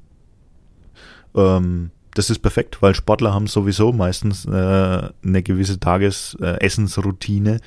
Ähm, 1.36 1.92
das 2.16 2.30
ist 2.30 2.40
perfekt, 2.40 2.82
weil 2.82 2.96
Sportler 2.96 3.34
haben 3.34 3.48
sowieso 3.48 3.94
meistens 3.94 4.46
äh, 4.46 4.50
eine 4.50 5.44
gewisse 5.44 5.80
Tagesessensroutine, 5.80 7.56
äh, 7.56 7.60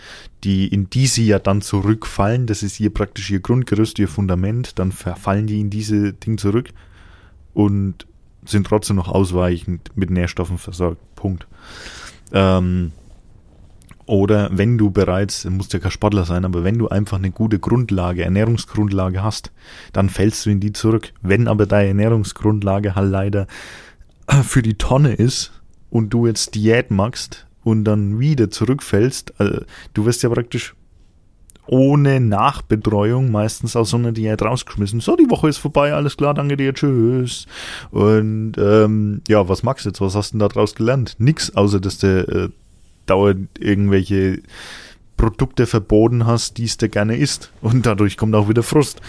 die 0.44 0.68
in 0.68 0.90
die 0.90 1.06
sie 1.06 1.26
ja 1.26 1.38
dann 1.38 1.62
zurückfallen. 1.62 2.46
Das 2.46 2.62
ist 2.62 2.80
ihr 2.80 2.92
praktisch 2.92 3.30
ihr 3.30 3.40
Grundgerüst, 3.40 3.98
ihr 3.98 4.08
Fundament. 4.08 4.78
Dann 4.78 4.90
fallen 4.92 5.46
die 5.46 5.60
in 5.60 5.70
diese 5.70 6.12
Ding 6.12 6.38
zurück 6.38 6.70
und 7.54 8.06
sind 8.44 8.66
trotzdem 8.66 8.96
noch 8.96 9.08
ausweichend 9.08 9.96
mit 9.96 10.10
Nährstoffen 10.10 10.58
versorgt. 10.58 11.00
Punkt. 11.14 11.46
Ähm, 12.32 12.92
oder 14.06 14.50
wenn 14.52 14.78
du 14.78 14.90
bereits, 14.90 15.44
musst 15.44 15.72
ja 15.72 15.78
kein 15.78 15.90
Sportler 15.90 16.24
sein, 16.24 16.44
aber 16.44 16.64
wenn 16.64 16.78
du 16.78 16.88
einfach 16.88 17.18
eine 17.18 17.30
gute 17.30 17.58
Grundlage, 17.58 18.24
Ernährungsgrundlage 18.24 19.22
hast, 19.22 19.52
dann 19.92 20.08
fällst 20.08 20.44
du 20.44 20.50
in 20.50 20.60
die 20.60 20.72
zurück. 20.72 21.12
Wenn 21.22 21.48
aber 21.48 21.66
deine 21.66 21.88
Ernährungsgrundlage 21.88 22.94
halt 22.94 23.10
leider 23.10 23.46
für 24.42 24.62
die 24.62 24.74
Tonne 24.74 25.14
ist 25.14 25.52
und 25.90 26.10
du 26.10 26.26
jetzt 26.26 26.54
Diät 26.54 26.90
machst 26.90 27.46
und 27.62 27.84
dann 27.84 28.18
wieder 28.18 28.50
zurückfällst, 28.50 29.38
also 29.38 29.62
du 29.94 30.04
wirst 30.04 30.22
ja 30.22 30.28
praktisch 30.28 30.74
ohne 31.66 32.20
Nachbetreuung 32.20 33.30
meistens 33.30 33.76
aus 33.76 33.90
so 33.90 33.96
einer 33.96 34.12
Diät 34.12 34.42
rausgeschmissen. 34.42 35.00
So, 35.00 35.16
die 35.16 35.30
Woche 35.30 35.48
ist 35.48 35.58
vorbei, 35.58 35.92
alles 35.94 36.16
klar, 36.16 36.34
danke 36.34 36.56
dir, 36.56 36.74
tschüss. 36.74 37.46
Und 37.90 38.54
ähm, 38.58 39.22
ja, 39.28 39.48
was 39.48 39.62
magst 39.62 39.84
du 39.84 39.90
jetzt? 39.90 40.00
Was 40.00 40.14
hast 40.14 40.30
du 40.30 40.34
denn 40.34 40.40
da 40.40 40.48
draus 40.48 40.74
gelernt? 40.74 41.16
Nix, 41.18 41.54
außer 41.54 41.80
dass 41.80 41.98
du 41.98 42.06
äh, 42.20 42.48
dauernd 43.06 43.48
irgendwelche 43.58 44.42
Produkte 45.16 45.66
verboten 45.66 46.26
hast, 46.26 46.58
die 46.58 46.64
es 46.64 46.78
dir 46.78 46.88
gerne 46.88 47.16
isst. 47.16 47.52
Und 47.60 47.86
dadurch 47.86 48.16
kommt 48.16 48.34
auch 48.34 48.48
wieder 48.48 48.62
Frust. 48.62 49.00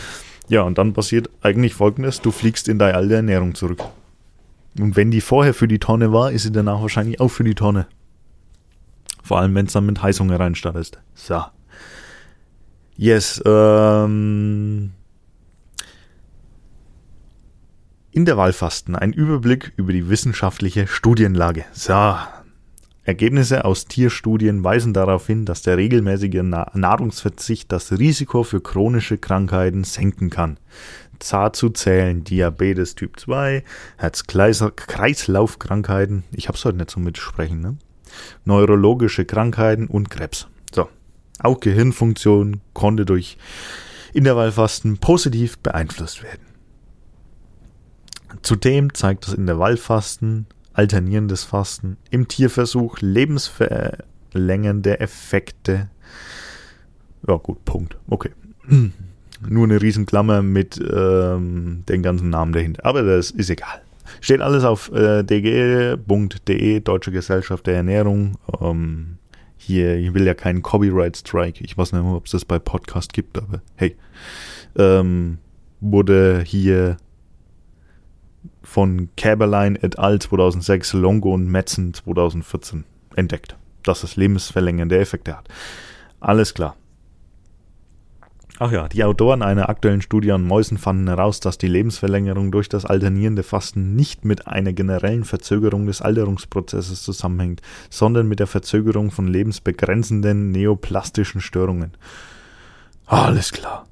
Ja, 0.47 0.61
und 0.61 0.77
dann 0.77 0.93
passiert 0.93 1.29
eigentlich 1.41 1.73
folgendes, 1.73 2.21
du 2.21 2.31
fliegst 2.31 2.67
in 2.67 2.77
deine 2.77 2.95
alte 2.95 3.15
Ernährung 3.15 3.55
zurück. 3.55 3.83
Und 4.77 4.95
wenn 4.95 5.09
die 5.09 5.21
vorher 5.21 5.53
für 5.53 5.67
die 5.67 5.79
Tonne 5.79 6.11
war, 6.11 6.31
ist 6.31 6.43
sie 6.43 6.51
danach 6.51 6.81
wahrscheinlich 6.81 7.19
auch 7.19 7.29
für 7.29 7.43
die 7.43 7.55
Tonne. 7.55 7.87
Vor 9.23 9.39
allem, 9.39 9.55
wenn 9.55 9.67
es 9.67 9.73
dann 9.73 9.85
mit 9.85 10.01
Heißhunger 10.03 10.39
reinstartest. 10.39 10.99
So. 11.15 11.41
Yes. 12.95 13.41
Ähm. 13.45 14.91
Intervallfasten. 18.11 18.95
Ein 18.95 19.13
Überblick 19.13 19.73
über 19.75 19.91
die 19.91 20.09
wissenschaftliche 20.09 20.87
Studienlage. 20.87 21.65
So. 21.71 22.15
Ergebnisse 23.05 23.65
aus 23.65 23.85
Tierstudien 23.85 24.63
weisen 24.63 24.93
darauf 24.93 25.27
hin, 25.27 25.45
dass 25.45 25.61
der 25.61 25.75
regelmäßige 25.75 26.41
Nahrungsverzicht 26.73 27.69
das 27.69 27.91
Risiko 27.91 28.43
für 28.43 28.61
chronische 28.61 29.17
Krankheiten 29.17 29.83
senken 29.83 30.29
kann. 30.29 30.57
Dazu 31.29 31.69
zählen 31.69 32.23
Diabetes 32.23 32.95
Typ 32.95 33.19
2, 33.19 33.65
Herz-Kreislauf-Krankheiten, 33.97 36.23
ich 36.31 36.47
hab's 36.47 36.63
heute 36.63 36.77
nicht 36.77 36.91
so 36.91 37.01
mitsprechen, 37.01 37.59
ne? 37.59 37.75
neurologische 38.45 39.25
Krankheiten 39.25 39.87
und 39.87 40.09
Krebs. 40.09 40.47
Auch 41.43 41.59
Gehirnfunktion 41.59 42.61
konnte 42.73 43.05
durch 43.05 43.37
Intervallfasten 44.13 44.97
positiv 44.97 45.59
beeinflusst 45.59 46.23
werden. 46.23 46.41
Zudem 48.41 48.93
zeigt 48.93 49.27
das 49.27 49.33
Intervallfasten, 49.33 50.47
alternierendes 50.73 51.43
Fasten 51.43 51.97
im 52.09 52.27
Tierversuch 52.27 52.97
lebensverlängernde 52.99 54.99
Effekte. 54.99 55.89
Ja 57.27 57.35
gut, 57.35 57.63
Punkt. 57.63 57.97
Okay 58.07 58.31
nur 59.49 59.65
eine 59.65 59.81
Riesenklammer 59.81 60.41
mit 60.41 60.79
ähm, 60.79 61.83
den 61.87 62.03
ganzen 62.03 62.29
Namen 62.29 62.53
dahinter. 62.53 62.85
Aber 62.85 63.03
das 63.03 63.31
ist 63.31 63.49
egal. 63.49 63.81
Steht 64.21 64.41
alles 64.41 64.63
auf 64.63 64.91
äh, 64.91 65.23
dge.de, 65.23 66.79
Deutsche 66.81 67.11
Gesellschaft 67.11 67.67
der 67.67 67.75
Ernährung. 67.75 68.37
Ähm, 68.61 69.17
hier, 69.63 69.97
ich 69.97 70.13
will 70.13 70.25
ja 70.25 70.33
keinen 70.33 70.61
Copyright 70.61 71.17
Strike. 71.17 71.63
Ich 71.63 71.77
weiß 71.77 71.93
nicht 71.93 72.03
mehr, 72.03 72.13
ob 72.13 72.25
es 72.25 72.31
das 72.31 72.45
bei 72.45 72.59
Podcast 72.59 73.13
gibt, 73.13 73.37
aber 73.37 73.61
hey. 73.75 73.95
Ähm, 74.75 75.37
wurde 75.79 76.43
hier 76.45 76.97
von 78.61 79.09
Caberline 79.17 79.81
et 79.83 79.99
al. 79.99 80.19
2006, 80.19 80.93
Longo 80.93 81.33
und 81.33 81.47
Metzen 81.47 81.93
2014 81.93 82.85
entdeckt, 83.15 83.55
dass 83.83 84.03
es 84.03 84.15
lebensverlängernde 84.15 84.97
Effekte 84.97 85.37
hat. 85.37 85.47
Alles 86.19 86.53
klar. 86.53 86.75
Ach 88.65 88.71
ja, 88.71 88.87
die 88.87 89.03
Autoren 89.03 89.41
einer 89.41 89.67
aktuellen 89.67 90.01
Studie 90.01 90.31
an 90.31 90.41
Mäusen 90.41 90.77
fanden 90.77 91.09
heraus, 91.09 91.41
dass 91.41 91.57
die 91.57 91.67
Lebensverlängerung 91.67 92.49
durch 92.49 92.69
das 92.69 92.85
alternierende 92.85 93.43
Fasten 93.43 93.93
nicht 93.93 94.23
mit 94.23 94.47
einer 94.47 94.71
generellen 94.71 95.25
Verzögerung 95.25 95.85
des 95.85 96.01
Alterungsprozesses 96.01 97.03
zusammenhängt, 97.03 97.61
sondern 97.89 98.25
mit 98.25 98.39
der 98.39 98.47
Verzögerung 98.47 99.11
von 99.11 99.27
lebensbegrenzenden 99.27 100.53
neoplastischen 100.53 101.41
Störungen. 101.41 101.91
Alles 103.05 103.51
klar. 103.51 103.85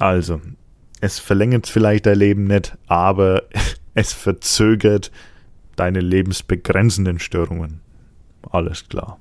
Also, 0.00 0.40
es 1.00 1.20
verlängert 1.20 1.68
vielleicht 1.68 2.06
dein 2.06 2.18
Leben 2.18 2.48
nicht, 2.48 2.76
aber 2.88 3.44
es 3.94 4.12
verzögert 4.12 5.12
deine 5.76 6.00
lebensbegrenzenden 6.00 7.20
Störungen. 7.20 7.78
Alles 8.50 8.88
klar. 8.88 9.20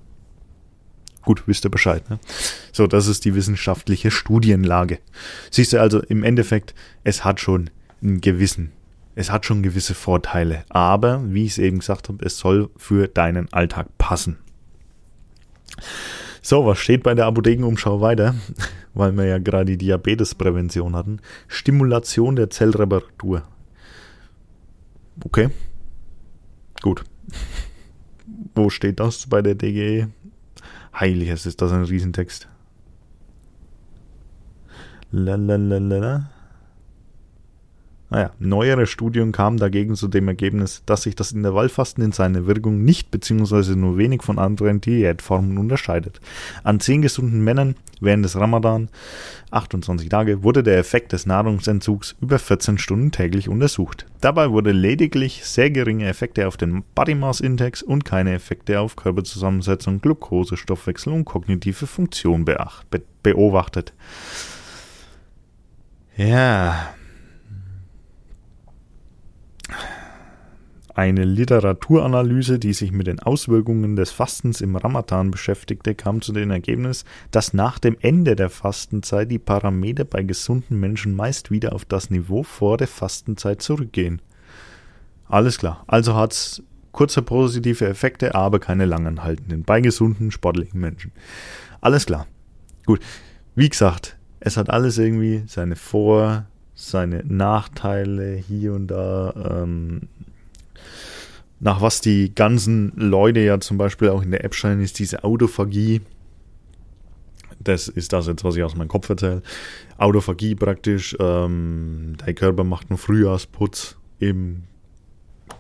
Gut, 1.26 1.44
wisst 1.48 1.66
ihr 1.66 1.72
Bescheid. 1.72 2.10
Ne? 2.10 2.20
So, 2.72 2.88
das 2.88 3.08
ist 3.08 3.26
die 3.26 3.36
wissenschaftliche 3.36 4.12
Studienlage. 4.12 5.00
Siehst 5.52 5.74
du 5.74 5.80
also 5.80 6.02
im 6.02 6.24
Endeffekt, 6.24 6.76
es 7.04 7.24
hat 7.24 7.40
schon 7.40 7.70
einen 8.02 8.20
gewissen, 8.20 8.72
es 9.16 9.32
hat 9.32 9.46
schon 9.46 9.64
gewisse 9.64 9.94
Vorteile. 9.94 10.66
Aber, 10.70 11.22
wie 11.34 11.46
ich 11.46 11.52
es 11.52 11.58
eben 11.60 11.80
gesagt 11.80 12.10
habe, 12.10 12.26
es 12.26 12.38
soll 12.38 12.70
für 12.76 13.08
deinen 13.08 13.52
Alltag 13.54 13.88
passen. 13.98 14.38
So, 16.42 16.66
was 16.66 16.80
steht 16.80 17.04
bei 17.04 17.16
der 17.16 17.26
Apothekenumschau 17.28 18.02
weiter? 18.02 18.36
Weil 18.94 19.16
wir 19.16 19.26
ja 19.26 19.38
gerade 19.38 19.66
die 19.66 19.78
Diabetesprävention 19.78 20.96
hatten. 20.96 21.20
Stimulation 21.48 22.36
der 22.36 22.50
Zellreparatur. 22.50 23.44
Okay. 25.24 25.50
Gut. 26.82 27.04
Wo 28.56 28.70
steht 28.70 29.00
das 29.00 29.26
bei 29.28 29.42
der 29.42 29.56
DGE? 29.56 30.10
Heiliges 30.94 31.46
ist 31.46 31.62
das 31.62 31.72
ein 31.72 31.84
Riesentext. 31.84 32.48
Lalalala. 35.12 36.33
Naja, 38.14 38.30
neuere 38.38 38.86
Studien 38.86 39.32
kamen 39.32 39.58
dagegen 39.58 39.96
zu 39.96 40.08
dem 40.08 40.28
Ergebnis, 40.28 40.84
dass 40.86 41.02
sich 41.02 41.16
das 41.16 41.32
Intervallfasten 41.32 42.04
in 42.04 42.12
seiner 42.12 42.46
Wirkung 42.46 42.84
nicht 42.84 43.10
bzw. 43.10 43.76
nur 43.76 43.98
wenig 43.98 44.22
von 44.22 44.38
anderen 44.38 44.80
Diätformen 44.82 45.58
unterscheidet. 45.58 46.22
An 46.64 46.80
zehn 46.80 47.02
gesunden 47.02 47.44
Männern 47.44 47.74
während 48.02 48.24
des 48.24 48.36
Ramadan, 48.36 48.90
28 49.50 50.10
Tage, 50.10 50.44
wurde 50.44 50.62
der 50.62 50.78
Effekt 50.78 51.12
des 51.12 51.26
Nahrungsentzugs 51.26 52.16
über 52.22 52.38
14 52.38 52.78
Stunden 52.78 53.12
täglich 53.12 53.50
untersucht. 53.50 54.06
Dabei 54.22 54.52
wurde 54.52 54.74
lediglich 54.74 55.44
sehr 55.44 55.72
geringe 55.72 56.08
Effekte 56.08 56.48
auf 56.48 56.56
den 56.56 56.84
Body 56.94 57.16
Mass 57.16 57.40
Index 57.40 57.82
und 57.82 58.06
keine 58.06 58.36
Effekte 58.36 58.80
auf 58.80 58.96
Körperzusammensetzung, 58.96 60.02
Glucose, 60.02 60.56
Stoffwechsel 60.56 61.14
und 61.14 61.26
kognitive 61.26 61.88
Funktion 61.88 62.46
beobachtet. 63.24 63.92
Ja, 66.16 66.94
Eine 70.96 71.26
Literaturanalyse, 71.26 72.60
die 72.60 72.74
sich 72.74 72.92
mit 72.92 73.08
den 73.08 73.20
Auswirkungen 73.20 73.96
des 73.96 74.12
Fastens 74.12 74.62
im 74.62 74.76
Ramadan 74.76 75.32
beschäftigte, 75.32 75.96
kam 75.96 76.22
zu 76.22 76.34
dem 76.34 76.52
Ergebnis, 76.52 77.04
dass 77.32 77.54
nach 77.54 77.80
dem 77.80 77.98
Ende 78.00 78.36
der 78.36 78.52
Fastenzeit 78.52 79.32
die 79.32 79.40
Parameter 79.40 80.06
bei 80.06 80.22
gesunden 80.22 80.80
Menschen 80.80 81.16
meist 81.16 81.50
wieder 81.50 81.74
auf 81.74 81.86
das 81.86 82.12
Niveau 82.12 82.44
vor 82.44 82.78
der 82.78 82.88
Fastenzeit 82.88 83.64
zurückgehen. 83.64 84.22
Alles 85.28 85.58
klar. 85.58 85.84
Also 85.88 86.16
hat 86.16 86.34
es 86.34 86.62
kurze 86.92 87.24
positive 87.24 87.88
Effekte, 87.88 88.36
aber 88.36 88.60
keine 88.60 88.86
langanhaltenden 88.86 89.64
bei 89.64 89.82
gesunden, 89.82 90.30
sportlichen 90.30 90.80
Menschen. 90.80 91.12
Alles 91.82 92.06
klar. 92.06 92.28
Gut. 92.86 93.00
Wie 93.56 93.70
gesagt, 93.70 94.16
es 94.40 94.58
hat 94.58 94.70
alles 94.70 95.00
irgendwie 95.00 95.44
seine 95.48 95.76
Vor-, 95.76 96.46
seine 96.76 97.24
Nachteile 97.26 98.36
hier 98.36 98.74
und 98.74 98.88
da. 98.88 99.64
Ähm, 99.64 100.02
nach 101.64 101.80
was 101.80 102.02
die 102.02 102.36
ganzen 102.36 102.92
Leute 102.98 103.40
ja 103.40 103.58
zum 103.58 103.78
Beispiel 103.78 104.10
auch 104.10 104.22
in 104.22 104.32
der 104.32 104.44
App 104.44 104.54
scheinen, 104.54 104.82
ist 104.82 105.00
diese 105.00 105.24
Autophagie. 105.24 106.02
Das 107.58 107.88
ist 107.88 108.12
das 108.12 108.28
jetzt, 108.28 108.44
was 108.44 108.58
ich 108.58 108.64
aus 108.64 108.76
meinem 108.76 108.90
Kopf 108.90 109.10
erzähle. 109.10 109.42
Autophagie 109.98 110.56
praktisch. 110.56 111.16
Ähm, 111.22 112.16
dein 112.18 112.36
Körper 112.36 112.66
macht 112.66 112.90
einen 112.90 112.98
Frühjahrsputz 112.98 113.96
im 114.20 114.64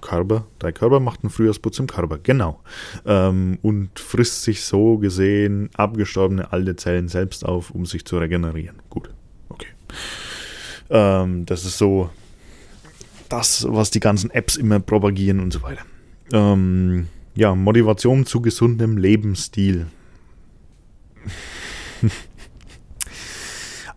Körper. 0.01 0.45
Dein 0.59 0.73
Körper 0.73 0.99
macht 0.99 1.23
einen 1.23 1.29
Frühjahrsputz 1.29 1.79
im 1.79 1.87
Körper, 1.87 2.17
genau. 2.21 2.59
Ähm, 3.05 3.57
und 3.61 3.97
frisst 3.97 4.43
sich 4.43 4.65
so 4.65 4.97
gesehen 4.97 5.69
abgestorbene 5.75 6.51
alte 6.51 6.75
Zellen 6.75 7.07
selbst 7.07 7.45
auf, 7.45 7.71
um 7.71 7.85
sich 7.85 8.03
zu 8.03 8.17
regenerieren. 8.17 8.75
Gut, 8.89 9.09
okay. 9.47 9.69
Ähm, 10.89 11.45
das 11.45 11.63
ist 11.63 11.77
so 11.77 12.09
das, 13.29 13.65
was 13.69 13.89
die 13.89 14.01
ganzen 14.01 14.31
Apps 14.31 14.57
immer 14.57 14.81
propagieren 14.81 15.39
und 15.39 15.53
so 15.53 15.61
weiter. 15.61 15.85
Ähm, 16.31 17.07
ja, 17.35 17.55
Motivation 17.55 18.25
zu 18.25 18.41
gesundem 18.41 18.97
Lebensstil. 18.97 19.87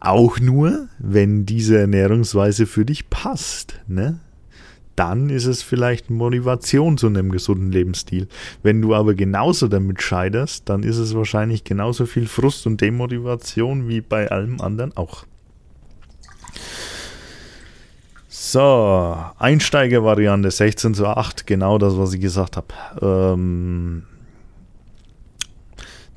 Auch 0.01 0.39
nur, 0.41 0.89
wenn 0.99 1.47
diese 1.47 1.79
Ernährungsweise 1.79 2.67
für 2.67 2.85
dich 2.85 3.11
passt, 3.11 3.81
ne? 3.87 4.21
Dann 4.95 5.29
ist 5.29 5.45
es 5.45 5.63
vielleicht 5.63 6.09
Motivation 6.09 6.97
zu 6.97 7.09
einem 7.09 7.31
gesunden 7.31 7.71
Lebensstil. 7.71 8.29
Wenn 8.63 8.81
du 8.81 8.95
aber 8.95 9.15
genauso 9.15 9.69
damit 9.69 10.01
scheiterst, 10.01 10.71
dann 10.71 10.83
ist 10.83 10.97
es 10.97 11.15
wahrscheinlich 11.15 11.65
genauso 11.65 12.07
viel 12.07 12.27
Frust 12.27 12.67
und 12.67 12.81
Demotivation 12.81 13.89
wie 13.89 14.01
bei 14.01 14.31
allem 14.31 14.59
anderen 14.63 14.97
auch. 14.97 15.27
So, 18.49 19.17
Einsteigervariante 19.41 20.53
16 20.53 20.95
zu 20.95 21.09
8, 21.09 21.49
genau 21.49 21.79
das, 21.79 21.99
was 21.99 22.13
ich 22.13 22.21
gesagt 22.21 22.57
habe. 22.57 22.69
Ähm, 23.03 24.05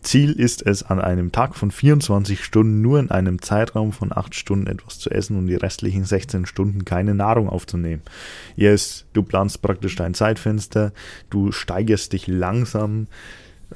Ziel 0.04 0.34
ist 0.34 0.64
es, 0.64 0.84
an 0.84 1.02
einem 1.02 1.32
Tag 1.32 1.56
von 1.56 1.72
24 1.72 2.46
Stunden 2.46 2.84
nur 2.84 3.00
in 3.00 3.10
einem 3.10 3.42
Zeitraum 3.42 3.94
von 3.94 4.16
8 4.16 4.36
Stunden 4.36 4.68
etwas 4.68 5.00
zu 5.00 5.10
essen 5.10 5.40
und 5.40 5.48
die 5.48 5.56
restlichen 5.56 6.06
16 6.06 6.46
Stunden 6.46 6.86
keine 6.86 7.16
Nahrung 7.16 7.50
aufzunehmen. 7.50 8.04
Yes, 8.56 9.06
du 9.14 9.24
planst 9.24 9.64
praktisch 9.64 9.96
dein 9.96 10.14
Zeitfenster, 10.14 10.94
du 11.32 11.52
steigerst 11.52 12.14
dich 12.14 12.28
langsam. 12.28 13.08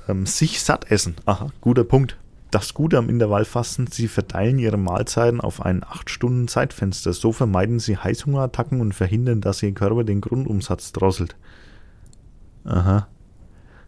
Ähm, 0.07 0.27
sich 0.27 0.61
satt 0.61 0.91
essen, 0.91 1.15
aha, 1.25 1.47
guter 1.59 1.85
Punkt. 1.85 2.17
Das 2.53 2.75
Gute 2.75 2.99
am 2.99 3.09
Intervallfasten, 3.09 3.87
sie 3.87 4.07
verteilen 4.07 4.59
ihre 4.59 4.77
Mahlzeiten 4.77 5.41
auf 5.41 5.65
ein 5.65 5.83
8 5.83 6.07
Stunden 6.07 6.47
Zeitfenster. 6.47 7.11
So 7.11 7.31
vermeiden 7.31 7.79
sie 7.79 7.97
Heißhungerattacken 7.97 8.79
und 8.79 8.93
verhindern, 8.93 9.41
dass 9.41 9.63
ihr 9.63 9.71
Körper 9.71 10.03
den 10.03 10.21
Grundumsatz 10.21 10.91
drosselt. 10.91 11.35
Aha. 12.63 13.07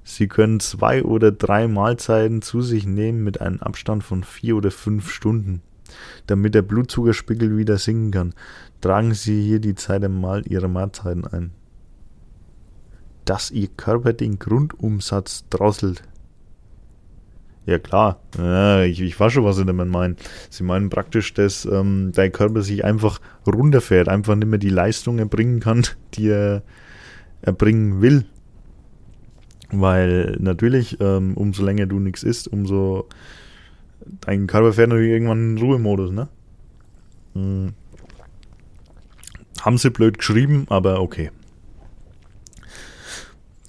Sie 0.04 0.28
können 0.28 0.60
zwei 0.60 1.04
oder 1.04 1.32
drei 1.32 1.68
Mahlzeiten 1.68 2.42
zu 2.42 2.64
sich 2.64 2.88
nehmen 2.88 3.24
mit 3.24 3.40
einem 3.40 3.60
Abstand 3.60 4.04
von 4.04 4.24
vier 4.24 4.56
oder 4.58 4.72
fünf 4.72 5.12
Stunden. 5.12 5.62
Damit 6.26 6.56
der 6.56 6.64
Blutzuckerspiegel 6.64 7.56
wieder 7.58 7.78
sinken 7.78 8.10
kann, 8.10 8.34
tragen 8.82 9.14
Sie 9.14 9.44
hier 9.44 9.60
die 9.60 9.76
Zeit 9.76 10.04
einmal 10.04 10.42
Ihrer 10.48 10.70
Mahlzeiten 10.70 11.28
ein. 11.28 11.52
Dass 13.26 13.52
Ihr 13.52 13.68
Körper 13.68 14.14
den 14.14 14.40
Grundumsatz 14.40 15.46
drosselt. 15.52 16.02
Ja 17.66 17.80
klar, 17.80 18.20
ja, 18.38 18.84
ich, 18.84 19.02
ich 19.02 19.20
weiß 19.20 19.34
schon, 19.34 19.44
was 19.44 19.56
sie 19.56 19.66
damit 19.66 19.88
meinen. 19.88 20.18
Sie 20.52 20.64
meinen 20.64 20.90
praktisch, 20.90 21.34
dass 21.34 21.66
ähm, 21.66 22.12
dein 22.14 22.32
Körper 22.32 22.62
sich 22.62 22.86
einfach 22.86 23.20
runterfährt, 23.48 24.08
einfach 24.08 24.36
nicht 24.36 24.48
mehr 24.48 24.60
die 24.60 24.70
Leistung 24.70 25.18
erbringen 25.18 25.62
kann, 25.62 25.84
die 26.14 26.30
er 26.30 26.62
erbringen 27.42 28.02
will. 28.02 28.26
Weil 29.72 30.38
natürlich, 30.40 31.00
ähm, 31.02 31.34
umso 31.36 31.66
länger 31.66 31.88
du 31.88 32.00
nichts 32.00 32.22
isst, 32.22 32.48
umso 32.48 33.08
dein 34.22 34.46
Körper 34.46 34.74
fährt 34.74 34.90
natürlich 34.90 35.12
irgendwann 35.12 35.52
in 35.52 35.58
Ruhemodus, 35.58 36.12
ne? 36.12 36.28
Hm. 37.34 37.74
Haben 39.62 39.78
sie 39.80 39.90
blöd 39.90 40.20
geschrieben, 40.20 40.68
aber 40.70 41.02
okay. 41.02 41.32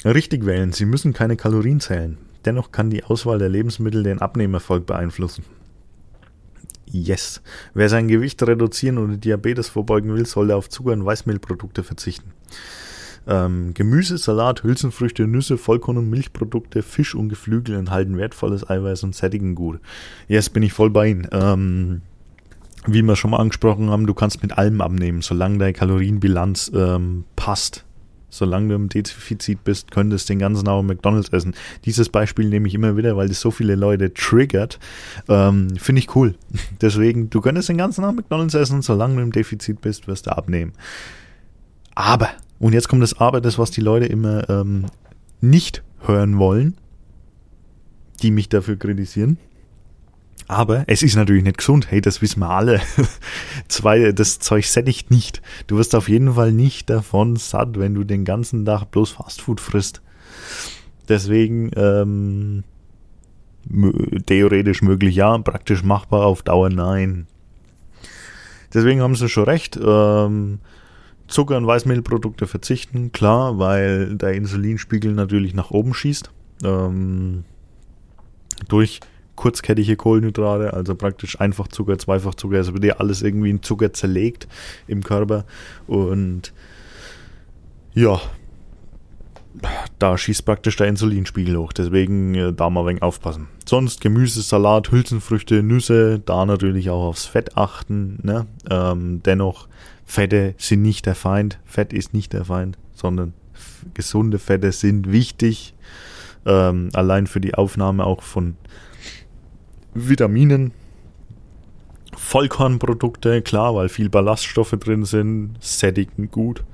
Richtig 0.04 0.44
wählen, 0.44 0.72
Sie 0.72 0.84
müssen 0.84 1.14
keine 1.14 1.36
Kalorien 1.36 1.80
zählen. 1.80 2.18
Dennoch 2.46 2.70
kann 2.70 2.90
die 2.90 3.04
Auswahl 3.04 3.38
der 3.38 3.48
Lebensmittel 3.48 4.04
den 4.04 4.20
Abnehmerfolg 4.20 4.86
beeinflussen. 4.86 5.44
Yes. 6.88 7.42
Wer 7.74 7.88
sein 7.88 8.06
Gewicht 8.06 8.40
reduzieren 8.42 8.98
oder 8.98 9.16
Diabetes 9.16 9.68
vorbeugen 9.68 10.14
will, 10.14 10.24
sollte 10.24 10.54
auf 10.54 10.68
Zucker 10.68 10.92
und 10.92 11.04
Weißmehlprodukte 11.04 11.82
verzichten. 11.82 12.32
Ähm, 13.26 13.74
Gemüse, 13.74 14.18
Salat, 14.18 14.62
Hülsenfrüchte, 14.62 15.26
Nüsse, 15.26 15.58
Vollkorn- 15.58 15.98
und 15.98 16.08
Milchprodukte, 16.08 16.82
Fisch 16.84 17.16
und 17.16 17.28
Geflügel 17.28 17.74
enthalten 17.74 18.16
wertvolles 18.16 18.70
Eiweiß 18.70 19.02
und 19.02 19.16
sättigen 19.16 19.56
gut. 19.56 19.80
Yes, 20.28 20.48
bin 20.48 20.62
ich 20.62 20.72
voll 20.72 20.90
bei 20.90 21.08
Ihnen. 21.08 21.26
Ähm, 21.32 22.02
wie 22.86 23.02
wir 23.02 23.16
schon 23.16 23.32
mal 23.32 23.38
angesprochen 23.38 23.90
haben, 23.90 24.06
du 24.06 24.14
kannst 24.14 24.42
mit 24.42 24.56
allem 24.56 24.80
abnehmen, 24.80 25.22
solange 25.22 25.58
deine 25.58 25.72
Kalorienbilanz 25.72 26.70
ähm, 26.72 27.24
passt 27.34 27.85
solange 28.28 28.68
du 28.68 28.74
im 28.74 28.88
Defizit 28.88 29.64
bist, 29.64 29.90
könntest 29.90 30.28
du 30.28 30.32
den 30.32 30.38
ganzen 30.40 30.68
Abend 30.68 30.88
McDonalds 30.88 31.28
essen. 31.30 31.54
Dieses 31.84 32.08
Beispiel 32.08 32.48
nehme 32.48 32.68
ich 32.68 32.74
immer 32.74 32.96
wieder, 32.96 33.16
weil 33.16 33.28
das 33.28 33.40
so 33.40 33.50
viele 33.50 33.74
Leute 33.74 34.12
triggert. 34.12 34.78
Ähm, 35.28 35.76
Finde 35.76 36.00
ich 36.00 36.14
cool. 36.14 36.34
Deswegen, 36.80 37.30
du 37.30 37.40
könntest 37.40 37.68
den 37.68 37.78
ganzen 37.78 38.04
Abend 38.04 38.20
McDonalds 38.20 38.54
essen, 38.54 38.82
solange 38.82 39.16
du 39.16 39.22
im 39.22 39.32
Defizit 39.32 39.80
bist, 39.80 40.08
wirst 40.08 40.26
du 40.26 40.36
abnehmen. 40.36 40.72
Aber, 41.94 42.30
und 42.58 42.72
jetzt 42.72 42.88
kommt 42.88 43.02
das 43.02 43.18
Aber, 43.18 43.40
das, 43.40 43.58
was 43.58 43.70
die 43.70 43.80
Leute 43.80 44.06
immer 44.06 44.48
ähm, 44.50 44.86
nicht 45.40 45.82
hören 46.00 46.38
wollen, 46.38 46.76
die 48.22 48.30
mich 48.30 48.48
dafür 48.48 48.76
kritisieren. 48.76 49.38
Aber 50.48 50.84
es 50.86 51.02
ist 51.02 51.16
natürlich 51.16 51.42
nicht 51.42 51.58
gesund. 51.58 51.90
Hey, 51.90 52.00
das 52.00 52.22
wissen 52.22 52.40
wir 52.40 52.50
alle. 52.50 52.80
Zwei, 53.68 54.12
das 54.12 54.38
Zeug 54.38 54.66
sättigt 54.66 55.10
nicht. 55.10 55.42
Du 55.66 55.76
wirst 55.76 55.94
auf 55.94 56.08
jeden 56.08 56.34
Fall 56.34 56.52
nicht 56.52 56.88
davon 56.88 57.36
satt, 57.36 57.78
wenn 57.78 57.94
du 57.94 58.04
den 58.04 58.24
ganzen 58.24 58.64
Tag 58.64 58.90
bloß 58.90 59.10
Fastfood 59.10 59.60
frisst. 59.60 60.02
Deswegen, 61.08 61.70
ähm, 61.76 62.64
theoretisch 64.26 64.82
möglich 64.82 65.16
ja, 65.16 65.36
praktisch 65.38 65.82
machbar 65.82 66.26
auf 66.26 66.42
Dauer 66.42 66.70
nein. 66.70 67.26
Deswegen 68.72 69.00
haben 69.00 69.16
sie 69.16 69.28
schon 69.28 69.44
recht. 69.44 69.78
Ähm, 69.82 70.60
Zucker- 71.28 71.56
und 71.56 71.66
Weißmehlprodukte 71.66 72.46
verzichten, 72.46 73.10
klar, 73.10 73.58
weil 73.58 74.16
der 74.16 74.34
Insulinspiegel 74.34 75.12
natürlich 75.12 75.54
nach 75.54 75.72
oben 75.72 75.92
schießt. 75.92 76.30
Ähm, 76.62 77.44
durch 78.68 79.00
kurzkettige 79.36 79.96
Kohlenhydrate, 79.96 80.72
also 80.72 80.94
praktisch 80.94 81.40
einfach 81.40 81.68
Zucker, 81.68 81.98
zweifach 81.98 82.34
Zucker. 82.34 82.58
Es 82.58 82.72
wird 82.72 82.84
ja 82.84 82.96
alles 82.96 83.22
irgendwie 83.22 83.50
in 83.50 83.62
Zucker 83.62 83.92
zerlegt 83.92 84.48
im 84.86 85.02
Körper. 85.02 85.44
Und 85.86 86.52
ja, 87.94 88.20
da 89.98 90.18
schießt 90.18 90.44
praktisch 90.44 90.76
der 90.76 90.88
Insulinspiegel 90.88 91.56
hoch. 91.56 91.72
Deswegen 91.72 92.34
äh, 92.34 92.52
da 92.52 92.68
mal 92.70 92.80
ein 92.80 92.86
wenig 92.86 93.02
aufpassen. 93.02 93.48
Sonst 93.64 94.00
Gemüse, 94.00 94.42
Salat, 94.42 94.90
Hülsenfrüchte, 94.90 95.62
Nüsse, 95.62 96.20
da 96.24 96.44
natürlich 96.44 96.90
auch 96.90 97.04
aufs 97.04 97.26
Fett 97.26 97.56
achten. 97.56 98.18
Ne? 98.22 98.46
Ähm, 98.70 99.22
dennoch, 99.24 99.68
Fette 100.04 100.54
sind 100.58 100.82
nicht 100.82 101.06
der 101.06 101.14
Feind. 101.14 101.58
Fett 101.64 101.92
ist 101.92 102.14
nicht 102.14 102.32
der 102.32 102.44
Feind, 102.44 102.78
sondern 102.94 103.32
gesunde 103.94 104.38
Fette 104.38 104.72
sind 104.72 105.10
wichtig. 105.10 105.74
Ähm, 106.44 106.90
allein 106.92 107.26
für 107.26 107.40
die 107.40 107.54
Aufnahme 107.54 108.04
auch 108.04 108.22
von 108.22 108.56
Vitaminen, 109.96 110.72
Vollkornprodukte, 112.14 113.40
klar, 113.40 113.74
weil 113.74 113.88
viel 113.88 114.10
Ballaststoffe 114.10 114.76
drin 114.78 115.04
sind, 115.04 115.56
sättigen 115.60 116.30
gut. 116.30 116.64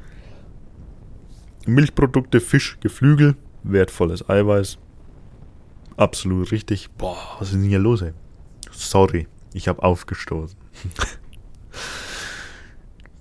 Milchprodukte, 1.67 2.41
Fisch, 2.41 2.79
Geflügel, 2.81 3.37
wertvolles 3.63 4.29
Eiweiß. 4.29 4.79
Absolut 5.97 6.51
richtig. 6.51 6.91
Boah, 6.99 7.37
was 7.39 7.49
ist 7.49 7.55
denn 7.55 7.69
hier 7.69 7.79
los, 7.79 8.03
ey? 8.03 8.13
Sorry, 8.73 9.29
ich 9.53 9.69
habe 9.69 9.83
aufgestoßen. 9.83 10.59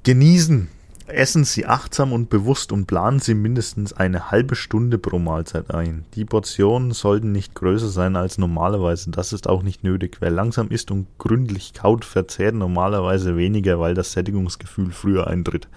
Genießen. 0.04 0.70
Essen 1.14 1.44
Sie 1.44 1.66
achtsam 1.66 2.14
und 2.14 2.30
bewusst 2.30 2.72
und 2.72 2.86
planen 2.86 3.20
Sie 3.20 3.34
mindestens 3.34 3.94
eine 3.94 4.32
halbe 4.32 4.56
Stunde 4.56 4.98
pro 4.98 5.20
Mahlzeit 5.20 5.74
ein. 5.74 6.06
Die 6.16 6.26
Portionen 6.26 6.92
sollten 6.92 7.32
nicht 7.32 7.56
größer 7.56 7.90
sein 7.90 8.16
als 8.16 8.38
normalerweise. 8.38 9.12
Das 9.12 9.34
ist 9.34 9.48
auch 9.48 9.64
nicht 9.64 9.84
nötig. 9.84 10.18
Wer 10.20 10.32
langsam 10.32 10.70
isst 10.70 10.92
und 10.92 11.08
gründlich 11.18 11.74
kaut, 11.74 12.06
verzehrt 12.06 12.56
normalerweise 12.56 13.38
weniger, 13.38 13.80
weil 13.80 13.94
das 13.94 14.12
Sättigungsgefühl 14.12 14.92
früher 14.92 15.28
eintritt. 15.28 15.68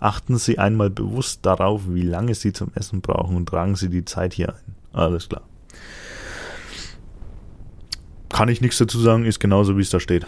Achten 0.00 0.38
Sie 0.38 0.58
einmal 0.58 0.90
bewusst 0.90 1.46
darauf, 1.46 1.82
wie 1.88 2.02
lange 2.02 2.34
Sie 2.34 2.52
zum 2.52 2.72
Essen 2.74 3.00
brauchen 3.00 3.36
und 3.36 3.48
tragen 3.48 3.76
Sie 3.76 3.88
die 3.88 4.04
Zeit 4.04 4.34
hier 4.34 4.50
ein. 4.50 4.74
Alles 4.92 5.28
klar. 5.28 5.42
Kann 8.28 8.48
ich 8.48 8.60
nichts 8.60 8.78
dazu 8.78 8.98
sagen, 8.98 9.24
ist 9.24 9.40
genauso 9.40 9.76
wie 9.76 9.82
es 9.82 9.90
da 9.90 10.00
steht 10.00 10.26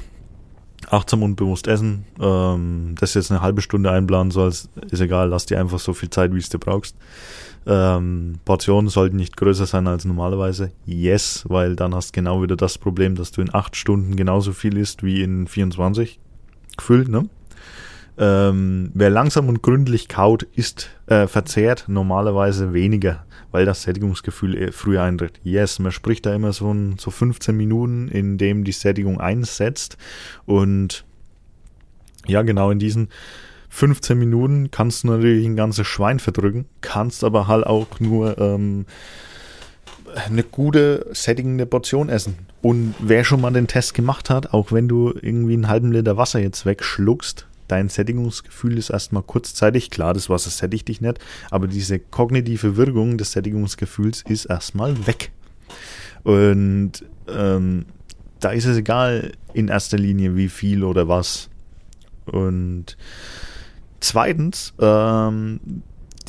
achtsam 0.93 1.23
und 1.23 1.37
bewusst 1.37 1.67
essen. 1.67 2.05
Ähm, 2.21 2.95
dass 2.99 3.13
du 3.13 3.19
jetzt 3.19 3.31
eine 3.31 3.41
halbe 3.41 3.63
Stunde 3.63 3.91
einplanen 3.91 4.31
sollst, 4.31 4.69
ist 4.91 5.01
egal, 5.01 5.29
lass 5.29 5.47
dir 5.47 5.59
einfach 5.59 5.79
so 5.79 5.93
viel 5.93 6.11
Zeit, 6.11 6.35
wie 6.35 6.39
es 6.39 6.49
du 6.49 6.59
brauchst. 6.59 6.97
Ähm, 7.65 8.39
Portionen 8.45 8.89
sollten 8.89 9.17
nicht 9.17 9.37
größer 9.37 9.67
sein 9.67 9.87
als 9.87 10.05
normalerweise. 10.05 10.73
Yes, 10.85 11.45
weil 11.49 11.77
dann 11.77 11.95
hast 11.95 12.11
du 12.11 12.21
genau 12.21 12.43
wieder 12.43 12.57
das 12.57 12.79
Problem, 12.79 13.15
dass 13.15 13.31
du 13.31 13.41
in 13.41 13.55
acht 13.55 13.77
Stunden 13.77 14.17
genauso 14.17 14.53
viel 14.53 14.77
isst 14.77 15.03
wie 15.03 15.23
in 15.23 15.47
24 15.47 16.19
gefühlt, 16.77 17.09
ne? 17.09 17.29
Ähm, 18.19 18.91
wer 18.95 19.11
langsam 19.11 19.49
und 19.49 19.63
gründlich 19.63 20.09
kaut, 20.09 20.43
isst, 20.55 20.91
äh, 21.07 21.27
verzehrt 21.27 21.85
normalerweise 21.89 22.73
weniger 22.73 23.25
weil 23.53 23.67
das 23.67 23.83
Sättigungsgefühl 23.83 24.57
äh, 24.57 24.73
früher 24.73 25.03
eintritt. 25.03 25.39
Yes, 25.45 25.79
man 25.79 25.93
spricht 25.93 26.27
da 26.27 26.35
immer 26.35 26.53
so, 26.53 26.73
ein, 26.73 26.97
so 26.99 27.13
15 27.13 27.57
Minuten, 27.57 28.09
in 28.09 28.39
dem 28.39 28.65
die 28.65 28.73
Sättigung 28.73 29.21
einsetzt 29.21 29.97
und 30.45 31.05
ja, 32.27 32.43
genau 32.43 32.71
in 32.71 32.79
diesen 32.79 33.09
15 33.69 34.19
Minuten 34.19 34.71
kannst 34.71 35.05
du 35.05 35.09
natürlich 35.09 35.47
ein 35.47 35.57
ganzes 35.57 35.87
Schwein 35.87 36.19
verdrücken, 36.19 36.67
kannst 36.81 37.25
aber 37.25 37.47
halt 37.47 37.67
auch 37.67 38.01
nur 38.01 38.39
ähm, 38.39 38.87
eine 40.27 40.43
gute, 40.43 41.07
sättigende 41.13 41.67
Portion 41.67 42.09
essen. 42.09 42.37
Und 42.61 42.95
wer 43.01 43.25
schon 43.25 43.41
mal 43.41 43.53
den 43.53 43.67
Test 43.67 43.95
gemacht 43.95 44.31
hat, 44.31 44.53
auch 44.53 44.73
wenn 44.73 44.89
du 44.89 45.15
irgendwie 45.21 45.55
einen 45.55 45.69
halben 45.69 45.91
Liter 45.91 46.17
Wasser 46.17 46.39
jetzt 46.39 46.67
wegschluckst, 46.67 47.47
dein 47.69 47.89
Sättigungsgefühl 47.89 48.79
ist 48.79 48.91
erstmal 48.91 49.23
kurzzeitig, 49.23 49.91
klar, 49.91 50.15
das 50.15 50.29
Wasser 50.29 50.51
sättigt 50.51 50.89
dich 50.89 51.01
nicht, 51.01 51.19
aber 51.51 51.67
diese 51.67 51.99
kognitive 51.99 52.77
Wirkung 52.77 53.19
des 53.19 53.33
Sättigungsgefühls 53.33 54.23
ist 54.29 54.47
erstmal 54.47 55.07
weg. 55.07 55.33
Und 56.25 56.93
ähm, 57.29 57.87
da 58.41 58.51
ist 58.51 58.67
es 58.67 58.77
egal 58.77 59.33
in 59.55 59.69
erster 59.69 59.99
Linie, 59.99 60.37
wie 60.37 60.49
viel 60.49 60.85
oder 60.85 61.09
was. 61.09 61.49
Und 62.27 62.97
zweitens, 64.01 64.75
ähm, 64.81 65.61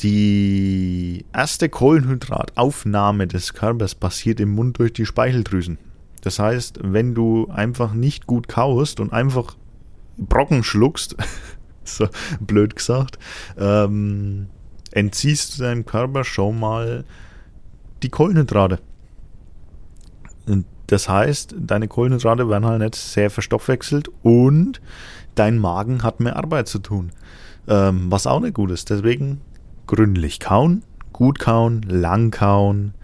die 0.00 1.24
erste 1.32 1.68
Kohlenhydrataufnahme 1.68 3.26
des 3.26 3.54
Körpers 3.54 3.94
passiert 3.94 4.40
im 4.40 4.50
Mund 4.50 4.78
durch 4.78 4.92
die 4.92 5.06
Speicheldrüsen. 5.06 5.78
Das 6.22 6.38
heißt, 6.38 6.80
wenn 6.82 7.14
du 7.14 7.48
einfach 7.48 7.92
nicht 7.92 8.26
gut 8.26 8.48
kaust 8.48 8.98
und 8.98 9.12
einfach 9.12 9.56
Brocken 10.16 10.62
schluckst, 10.62 11.16
so 11.84 12.08
blöd 12.40 12.76
gesagt, 12.76 13.18
ähm, 13.58 14.48
entziehst 14.92 15.58
du 15.58 15.62
deinem 15.62 15.84
Körper 15.84 16.24
schon 16.24 16.58
mal 16.58 17.04
die 18.02 18.10
Kohlenhydrate. 18.10 18.80
Und 20.46 20.66
das 20.86 21.08
heißt, 21.08 21.54
deine 21.58 21.88
Kohlenhydrate 21.88 22.48
werden 22.48 22.66
halt 22.66 22.80
nicht 22.80 22.94
sehr 22.94 23.30
verstoffwechselt 23.30 24.10
und 24.22 24.80
dein 25.34 25.58
Magen 25.58 26.02
hat 26.02 26.20
mehr 26.20 26.36
Arbeit 26.36 26.68
zu 26.68 26.78
tun. 26.78 27.12
Ähm, 27.66 28.10
was 28.10 28.26
auch 28.26 28.40
nicht 28.40 28.54
gut 28.54 28.70
ist. 28.70 28.90
Deswegen 28.90 29.40
gründlich 29.86 30.38
kauen, 30.40 30.82
gut 31.12 31.38
kauen, 31.38 31.82
lang 31.82 32.30
kauen, 32.30 32.94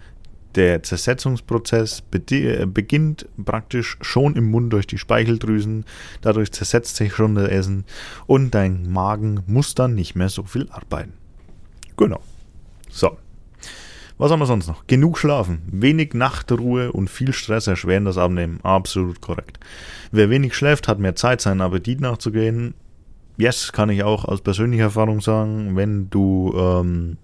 der 0.55 0.83
Zersetzungsprozess 0.83 2.03
äh, 2.31 2.65
beginnt 2.65 3.27
praktisch 3.43 3.97
schon 4.01 4.35
im 4.35 4.51
Mund 4.51 4.73
durch 4.73 4.87
die 4.87 4.97
Speicheldrüsen. 4.97 5.85
Dadurch 6.21 6.51
zersetzt 6.51 6.95
sich 6.95 7.13
schon 7.13 7.35
das 7.35 7.49
Essen 7.49 7.85
und 8.27 8.51
dein 8.53 8.91
Magen 8.91 9.43
muss 9.47 9.75
dann 9.75 9.95
nicht 9.95 10.15
mehr 10.15 10.29
so 10.29 10.43
viel 10.43 10.67
arbeiten. 10.71 11.13
Genau. 11.97 12.19
So. 12.89 13.17
Was 14.17 14.31
haben 14.31 14.39
wir 14.39 14.45
sonst 14.45 14.67
noch? 14.67 14.85
Genug 14.85 15.17
schlafen, 15.17 15.63
wenig 15.71 16.13
Nachtruhe 16.13 16.91
und 16.91 17.09
viel 17.09 17.33
Stress 17.33 17.65
erschweren 17.65 18.05
das 18.05 18.19
Abnehmen. 18.19 18.59
Absolut 18.61 19.19
korrekt. 19.19 19.59
Wer 20.11 20.29
wenig 20.29 20.55
schläft, 20.55 20.87
hat 20.87 20.99
mehr 20.99 21.15
Zeit, 21.15 21.41
seinen 21.41 21.61
Appetit 21.61 22.01
nachzugehen. 22.01 22.75
Yes, 23.37 23.71
kann 23.71 23.89
ich 23.89 24.03
auch 24.03 24.25
aus 24.25 24.41
persönlicher 24.41 24.83
Erfahrung 24.83 25.21
sagen. 25.21 25.75
Wenn 25.75 26.11
du 26.11 26.53
ähm, 26.55 27.17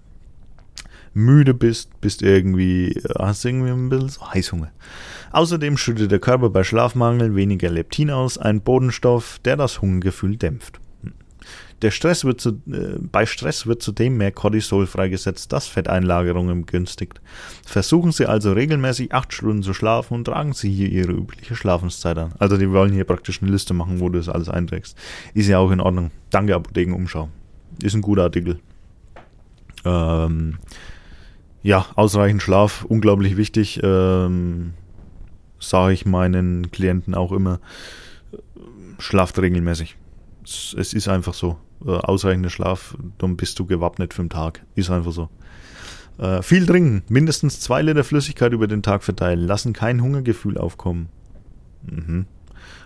müde 1.14 1.54
bist, 1.54 2.00
bist 2.00 2.22
irgendwie, 2.22 3.00
hast 3.18 3.44
irgendwie 3.44 3.70
ein 3.70 3.88
bisschen 3.88 4.08
so 4.08 4.32
Heißhunger. 4.32 4.70
Außerdem 5.30 5.76
schüttet 5.76 6.10
der 6.10 6.20
Körper 6.20 6.50
bei 6.50 6.64
Schlafmangel 6.64 7.34
weniger 7.34 7.70
Leptin 7.70 8.10
aus, 8.10 8.38
ein 8.38 8.60
Bodenstoff, 8.60 9.38
der 9.44 9.56
das 9.56 9.82
Hungergefühl 9.82 10.36
dämpft. 10.36 10.80
Der 11.82 11.92
Stress 11.92 12.24
wird 12.24 12.40
zu, 12.40 12.60
äh, 12.70 12.98
bei 12.98 13.24
Stress 13.24 13.66
wird 13.66 13.82
zudem 13.82 14.16
mehr 14.16 14.32
Cortisol 14.32 14.86
freigesetzt, 14.86 15.52
das 15.52 15.68
Fetteinlagerungen 15.68 16.66
begünstigt. 16.66 17.20
Versuchen 17.64 18.10
Sie 18.10 18.26
also 18.26 18.52
regelmäßig 18.52 19.14
acht 19.14 19.32
Stunden 19.32 19.62
zu 19.62 19.72
schlafen 19.74 20.14
und 20.14 20.24
tragen 20.24 20.54
Sie 20.54 20.72
hier 20.72 20.88
Ihre 20.88 21.12
übliche 21.12 21.54
Schlafenszeit 21.54 22.18
an. 22.18 22.34
Also 22.38 22.56
die 22.56 22.70
wollen 22.70 22.92
hier 22.92 23.04
praktisch 23.04 23.42
eine 23.42 23.52
Liste 23.52 23.74
machen, 23.74 24.00
wo 24.00 24.08
du 24.08 24.18
das 24.18 24.28
alles 24.28 24.48
einträgst. 24.48 24.96
Ist 25.34 25.46
ja 25.46 25.58
auch 25.58 25.70
in 25.70 25.80
Ordnung. 25.80 26.10
Danke 26.30 26.56
Apothekenumschau. 26.56 27.28
Ist 27.80 27.94
ein 27.94 28.02
guter 28.02 28.24
Artikel. 28.24 28.58
Ähm, 29.84 30.58
ja, 31.62 31.86
ausreichend 31.94 32.42
Schlaf, 32.42 32.84
unglaublich 32.84 33.36
wichtig. 33.36 33.80
Ähm, 33.82 34.74
Sage 35.60 35.92
ich 35.92 36.06
meinen 36.06 36.70
Klienten 36.70 37.14
auch 37.14 37.32
immer. 37.32 37.60
Schlaft 38.98 39.38
regelmäßig. 39.38 39.96
Es, 40.44 40.74
es 40.78 40.92
ist 40.94 41.08
einfach 41.08 41.34
so. 41.34 41.56
Äh, 41.84 41.90
ausreichender 41.90 42.50
Schlaf, 42.50 42.96
dann 43.18 43.36
bist 43.36 43.58
du 43.58 43.66
gewappnet 43.66 44.14
für 44.14 44.22
den 44.22 44.30
Tag. 44.30 44.64
Ist 44.74 44.90
einfach 44.90 45.12
so. 45.12 45.28
Äh, 46.18 46.42
viel 46.42 46.66
trinken, 46.66 47.02
mindestens 47.08 47.60
zwei 47.60 47.82
Liter 47.82 48.02
Flüssigkeit 48.02 48.52
über 48.52 48.66
den 48.66 48.82
Tag 48.82 49.04
verteilen, 49.04 49.40
lassen 49.40 49.72
kein 49.72 50.02
Hungergefühl 50.02 50.58
aufkommen. 50.58 51.08
Mhm. 51.82 52.26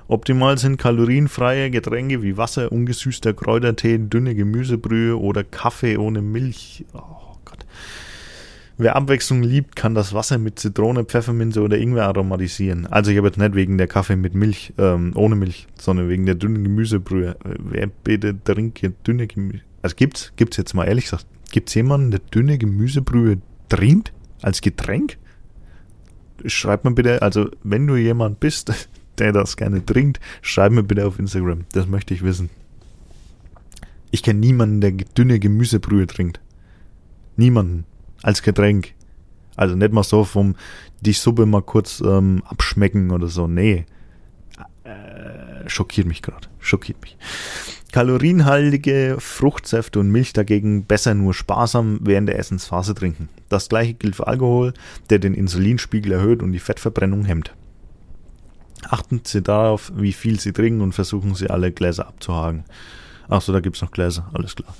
Optimal 0.09 0.59
sind 0.59 0.77
kalorienfreie 0.77 1.71
Getränke 1.71 2.23
wie 2.23 2.37
Wasser, 2.37 2.71
ungesüßter 2.71 3.33
Kräutertee, 3.33 3.99
dünne 3.99 4.35
Gemüsebrühe 4.35 5.19
oder 5.19 5.45
Kaffee 5.45 5.97
ohne 5.97 6.21
Milch. 6.21 6.85
Oh. 6.93 7.32
Wer 8.83 8.97
Abwechslung 8.97 9.45
liebt, 9.45 9.77
kann 9.77 9.95
das 9.95 10.13
Wasser 10.13 10.39
mit 10.39 10.59
Zitrone, 10.59 11.05
Pfefferminze 11.05 11.61
oder 11.61 11.79
Ingwer 11.79 12.07
aromatisieren. 12.07 12.87
Also 12.87 13.13
ich 13.13 13.17
habe 13.17 13.29
jetzt 13.29 13.39
nicht 13.39 13.55
wegen 13.55 13.79
der 13.79 13.87
Kaffee 13.87 14.17
mit 14.17 14.35
Milch, 14.35 14.73
ähm, 14.77 15.13
ohne 15.15 15.37
Milch, 15.37 15.69
sondern 15.79 16.09
wegen 16.09 16.27
der 16.27 16.35
dünnen 16.35 16.65
Gemüsebrühe. 16.65 17.37
Wer 17.45 17.87
bitte 17.87 18.35
trinkt 18.43 18.83
dünne 19.07 19.29
Gemüse? 19.29 19.63
Also 19.83 19.95
gibt's, 19.95 20.33
gibt's 20.35 20.57
jetzt 20.57 20.75
mal 20.75 20.87
ehrlich 20.87 21.05
gesagt, 21.05 21.27
gibt's 21.53 21.75
jemanden, 21.75 22.11
der 22.11 22.23
dünne 22.35 22.59
Gemüsebrühe 22.59 23.39
trinkt? 23.69 24.13
Als 24.43 24.61
Getränk? 24.63 25.17
Schreib 26.45 26.85
mir 26.85 26.91
bitte, 26.91 27.23
also 27.23 27.51
wenn 27.63 27.87
du 27.87 27.95
jemand 27.95 28.41
bist, 28.41 28.73
der 29.19 29.33
das 29.33 29.57
gerne 29.57 29.87
trinkt, 29.87 30.19
schreib 30.41 30.73
mir 30.73 30.83
bitte 30.83 31.07
auf 31.07 31.21
Instagram. 31.21 31.67
Das 31.71 31.87
möchte 31.87 32.15
ich 32.15 32.25
wissen. 32.25 32.51
Ich 34.11 34.25
kenne 34.25 34.41
niemanden, 34.41 34.81
der 34.81 34.91
dünne 34.91 35.39
Gemüsebrühe 35.39 36.09
trinkt. 36.09 36.41
Niemanden 37.37 37.85
als 38.23 38.43
Getränk. 38.43 38.95
Also 39.57 39.75
nicht 39.75 39.93
mal 39.93 40.03
so 40.03 40.25
vom 40.25 40.57
die 41.01 41.13
Suppe 41.13 41.47
mal 41.47 41.63
kurz 41.63 42.01
ähm, 42.01 42.43
abschmecken 42.47 43.11
oder 43.11 43.29
so. 43.29 43.47
Nee. 43.47 43.87
Äh, 44.85 45.69
schockiert 45.69 46.07
mich 46.07 46.23
gerade. 46.23 46.49
Schockiert 46.59 47.01
mich. 47.03 47.17
Kalorienhaltige 47.93 49.17
Fruchtsäfte 49.19 50.01
und 50.01 50.11
Milch 50.11 50.33
dagegen 50.33 50.87
besser 50.87 51.13
nur 51.13 51.35
sparsam 51.35 51.99
während 52.03 52.29
der 52.29 52.39
Essensphase 52.39 52.95
trinken. 52.95 53.29
Das 53.51 53.69
gleiche 53.69 53.93
gilt 53.93 54.17
für 54.17 54.27
Alkohol, 54.27 54.73
der 55.11 55.19
den 55.19 55.35
Insulinspiegel 55.35 56.13
erhöht 56.13 56.43
und 56.43 56.53
die 56.53 56.59
Fettverbrennung 56.59 57.27
hemmt. 57.27 57.55
Achten 58.89 59.21
Sie 59.25 59.43
darauf, 59.43 59.93
wie 59.95 60.13
viel 60.13 60.41
Sie 60.41 60.53
trinken 60.53 60.81
und 60.81 60.95
versuchen 60.95 61.35
Sie 61.35 61.51
alle 61.51 61.71
Gläser 61.71 62.09
abzuhaken. 62.09 62.65
Achso, 63.29 63.53
da 63.53 63.61
gibt's 63.61 63.83
noch 63.83 63.91
Gläser, 63.91 64.29
alles 64.33 64.57
klar. 64.57 64.75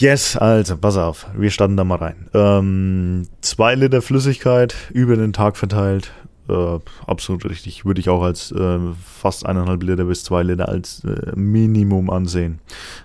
Yes, 0.00 0.34
also, 0.34 0.78
pass 0.78 0.96
auf, 0.96 1.26
wir 1.36 1.50
starten 1.50 1.76
da 1.76 1.84
mal 1.84 1.98
rein. 1.98 2.30
Ähm, 2.32 3.28
zwei 3.42 3.74
Liter 3.74 4.00
Flüssigkeit 4.00 4.74
über 4.94 5.14
den 5.14 5.34
Tag 5.34 5.58
verteilt. 5.58 6.10
Äh, 6.48 6.78
absolut 7.06 7.44
richtig. 7.44 7.84
Würde 7.84 8.00
ich 8.00 8.08
auch 8.08 8.22
als 8.22 8.50
äh, 8.50 8.78
fast 9.04 9.44
eineinhalb 9.44 9.82
Liter 9.82 10.04
bis 10.04 10.24
zwei 10.24 10.42
Liter 10.42 10.70
als 10.70 11.04
äh, 11.04 11.36
Minimum 11.36 12.08
ansehen. 12.08 12.60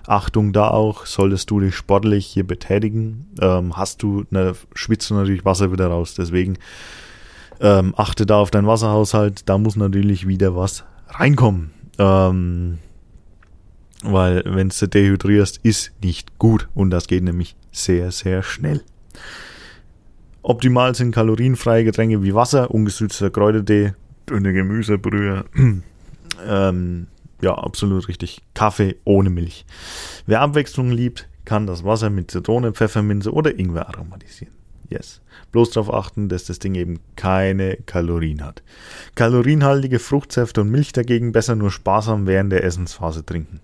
Achtung 0.06 0.54
da 0.54 0.68
auch, 0.68 1.04
solltest 1.04 1.50
du 1.50 1.60
dich 1.60 1.74
sportlich 1.74 2.24
hier 2.24 2.46
betätigen, 2.46 3.26
ähm, 3.42 3.76
hast 3.76 4.02
du, 4.02 4.24
ne, 4.30 4.54
schwitzt 4.72 5.10
du 5.10 5.16
natürlich 5.16 5.44
Wasser 5.44 5.70
wieder 5.70 5.88
raus. 5.88 6.14
Deswegen 6.14 6.56
ähm, 7.60 7.92
achte 7.98 8.24
da 8.24 8.38
auf 8.38 8.50
deinen 8.50 8.68
Wasserhaushalt. 8.68 9.46
Da 9.50 9.58
muss 9.58 9.76
natürlich 9.76 10.26
wieder 10.26 10.56
was 10.56 10.84
reinkommen. 11.10 11.72
Ähm, 11.98 12.78
Weil 14.06 14.42
wenn 14.46 14.68
du 14.68 14.88
dehydrierst, 14.88 15.60
ist 15.62 15.92
nicht 16.02 16.38
gut 16.38 16.68
und 16.74 16.90
das 16.90 17.08
geht 17.08 17.24
nämlich 17.24 17.56
sehr, 17.72 18.12
sehr 18.12 18.42
schnell. 18.42 18.82
Optimal 20.42 20.94
sind 20.94 21.12
kalorienfreie 21.12 21.84
Getränke 21.84 22.22
wie 22.22 22.34
Wasser, 22.34 22.70
ungesüßter 22.70 23.30
Kräutertee, 23.30 23.94
dünne 24.28 24.52
Gemüsebrühe. 24.52 25.44
ähm, 26.46 27.06
ja, 27.42 27.54
absolut 27.54 28.06
richtig. 28.08 28.42
Kaffee 28.54 28.96
ohne 29.04 29.28
Milch. 29.28 29.66
Wer 30.26 30.40
Abwechslung 30.40 30.90
liebt, 30.90 31.28
kann 31.44 31.66
das 31.66 31.84
Wasser 31.84 32.10
mit 32.10 32.30
Zitrone, 32.30 32.72
Pfefferminze 32.72 33.32
oder 33.32 33.58
Ingwer 33.58 33.88
aromatisieren. 33.88 34.54
Yes. 34.88 35.20
Bloß 35.50 35.70
darauf 35.70 35.92
achten, 35.92 36.28
dass 36.28 36.44
das 36.44 36.60
Ding 36.60 36.76
eben 36.76 37.00
keine 37.16 37.76
Kalorien 37.86 38.44
hat. 38.44 38.62
Kalorienhaltige 39.16 39.98
Fruchtsäfte 39.98 40.60
und 40.60 40.70
Milch 40.70 40.92
dagegen 40.92 41.32
besser 41.32 41.56
nur 41.56 41.72
sparsam 41.72 42.26
während 42.28 42.52
der 42.52 42.62
Essensphase 42.62 43.26
trinken. 43.26 43.60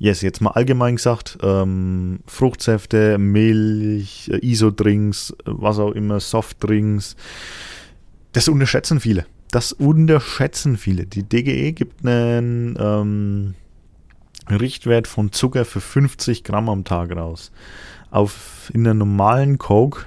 Yes, 0.00 0.22
jetzt 0.22 0.40
mal 0.40 0.52
allgemein 0.52 0.94
gesagt, 0.94 1.38
ähm, 1.42 2.20
Fruchtsäfte, 2.26 3.18
Milch, 3.18 4.30
äh, 4.32 4.38
Isodrinks, 4.46 5.34
was 5.44 5.80
auch 5.80 5.90
immer, 5.90 6.20
Softdrinks, 6.20 7.16
das 8.32 8.48
unterschätzen 8.48 9.00
viele. 9.00 9.26
Das 9.50 9.72
unterschätzen 9.72 10.76
viele. 10.76 11.06
Die 11.06 11.24
DGE 11.24 11.72
gibt 11.72 12.06
einen 12.06 12.76
ähm, 12.78 13.54
Richtwert 14.48 15.08
von 15.08 15.32
Zucker 15.32 15.64
für 15.64 15.80
50 15.80 16.44
Gramm 16.44 16.68
am 16.68 16.84
Tag 16.84 17.16
raus. 17.16 17.50
Auf 18.12 18.70
in 18.72 18.84
der 18.84 18.94
normalen 18.94 19.58
Coke, 19.58 20.04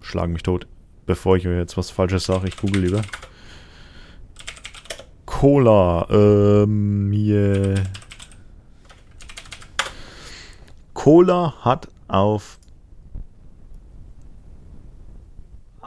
schlag 0.00 0.30
mich 0.30 0.42
tot, 0.42 0.66
bevor 1.04 1.36
ich 1.36 1.46
euch 1.46 1.58
jetzt 1.58 1.76
was 1.76 1.90
Falsches 1.90 2.24
sage, 2.24 2.48
ich 2.48 2.56
google 2.56 2.82
lieber. 2.82 3.02
Cola, 5.26 6.06
ähm, 6.08 7.10
hier 7.12 7.74
Cola 11.06 11.54
hat 11.60 11.86
auf 12.08 12.58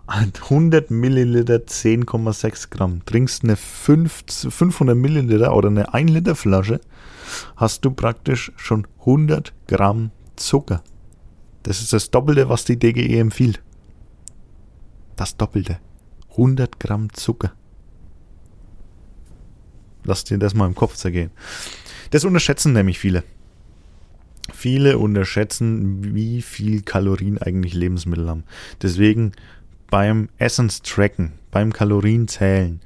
100 0.07 0.91
Milliliter 0.91 1.57
10,6 1.57 2.69
Gramm. 2.69 3.03
Trinkst 3.03 3.43
eine 3.43 3.57
500 3.57 4.95
Milliliter 4.95 5.53
oder 5.53 5.67
eine 5.67 5.93
1 5.93 6.09
Liter 6.09 6.37
Flasche, 6.37 6.79
hast 7.57 7.83
du 7.83 7.91
praktisch 7.91 8.53
schon 8.55 8.87
100 9.01 9.51
Gramm 9.67 10.11
Zucker. 10.37 10.83
Das 11.63 11.81
ist 11.81 11.91
das 11.91 12.11
Doppelte, 12.11 12.47
was 12.47 12.63
die 12.63 12.79
DGE 12.79 13.19
empfiehlt. 13.19 13.61
Das 15.17 15.35
Doppelte. 15.35 15.81
100 16.29 16.79
Gramm 16.79 17.11
Zucker. 17.11 17.51
Lass 20.05 20.23
dir 20.23 20.37
das 20.37 20.53
mal 20.53 20.67
im 20.67 20.75
Kopf 20.75 20.95
zergehen. 20.95 21.31
Das 22.11 22.23
unterschätzen 22.23 22.71
nämlich 22.71 22.99
viele. 22.99 23.25
Viele 24.59 24.97
unterschätzen, 24.97 26.13
wie 26.13 26.41
viel 26.41 26.81
Kalorien 26.81 27.37
eigentlich 27.37 27.73
Lebensmittel 27.73 28.27
haben. 28.27 28.43
Deswegen 28.81 29.31
beim 29.89 30.27
Essenstracken, 30.37 31.31
beim 31.49 31.71
Kalorienzählen, 31.71 32.81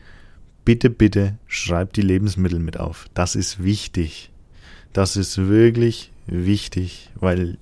bitte, 0.65 0.91
bitte 0.91 1.39
schreibt 1.47 1.97
die 1.97 2.03
Lebensmittel 2.03 2.59
mit 2.59 2.79
auf. 2.79 3.07
Das 3.15 3.33
ist 3.33 3.63
wichtig. 3.63 4.31
Das 4.93 5.17
ist 5.17 5.49
wirklich 5.49 6.11
wichtig, 6.27 7.09
weil 7.15 7.57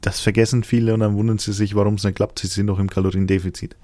das 0.00 0.20
vergessen 0.20 0.64
viele 0.64 0.94
und 0.94 1.00
dann 1.00 1.14
wundern 1.14 1.36
sie 1.36 1.52
sich, 1.52 1.74
warum 1.74 1.96
es 1.96 2.04
nicht 2.04 2.16
klappt. 2.16 2.38
Sie 2.38 2.46
sind 2.46 2.68
doch 2.68 2.78
im 2.78 2.88
Kaloriendefizit. 2.88 3.76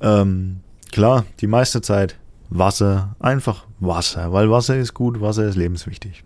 Ähm, 0.00 0.60
klar, 0.92 1.26
die 1.40 1.48
meiste 1.48 1.82
Zeit 1.82 2.20
Wasser, 2.50 3.16
einfach 3.18 3.66
Wasser, 3.80 4.32
weil 4.32 4.48
Wasser 4.48 4.76
ist 4.76 4.94
gut, 4.94 5.20
Wasser 5.20 5.44
ist 5.48 5.56
lebenswichtig. 5.56 6.22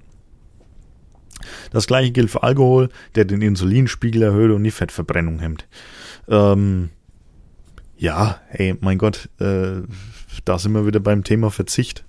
Das 1.76 1.86
gleiche 1.86 2.10
gilt 2.10 2.30
für 2.30 2.42
Alkohol, 2.42 2.88
der 3.16 3.26
den 3.26 3.42
Insulinspiegel 3.42 4.22
erhöht 4.22 4.50
und 4.50 4.64
die 4.64 4.70
Fettverbrennung 4.70 5.40
hemmt. 5.40 5.68
Ähm, 6.26 6.88
ja, 7.98 8.40
hey, 8.48 8.76
mein 8.80 8.96
Gott, 8.96 9.28
äh, 9.40 9.82
da 10.46 10.58
sind 10.58 10.72
wir 10.72 10.86
wieder 10.86 11.00
beim 11.00 11.22
Thema 11.22 11.50
Verzicht. 11.50 12.06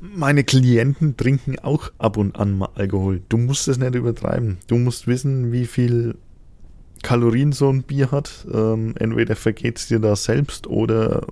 Meine 0.00 0.44
Klienten 0.44 1.16
trinken 1.16 1.58
auch 1.58 1.90
ab 1.98 2.16
und 2.16 2.36
an 2.36 2.56
mal 2.56 2.68
Alkohol. 2.76 3.22
Du 3.28 3.38
musst 3.38 3.66
es 3.66 3.76
nicht 3.76 3.96
übertreiben. 3.96 4.58
Du 4.68 4.76
musst 4.76 5.08
wissen, 5.08 5.50
wie 5.50 5.66
viel 5.66 6.14
Kalorien 7.02 7.50
so 7.50 7.70
ein 7.70 7.82
Bier 7.82 8.12
hat. 8.12 8.46
Ähm, 8.54 8.94
entweder 9.00 9.34
vergeht 9.34 9.80
es 9.80 9.88
dir 9.88 9.98
da 9.98 10.14
selbst 10.14 10.68
oder 10.68 11.26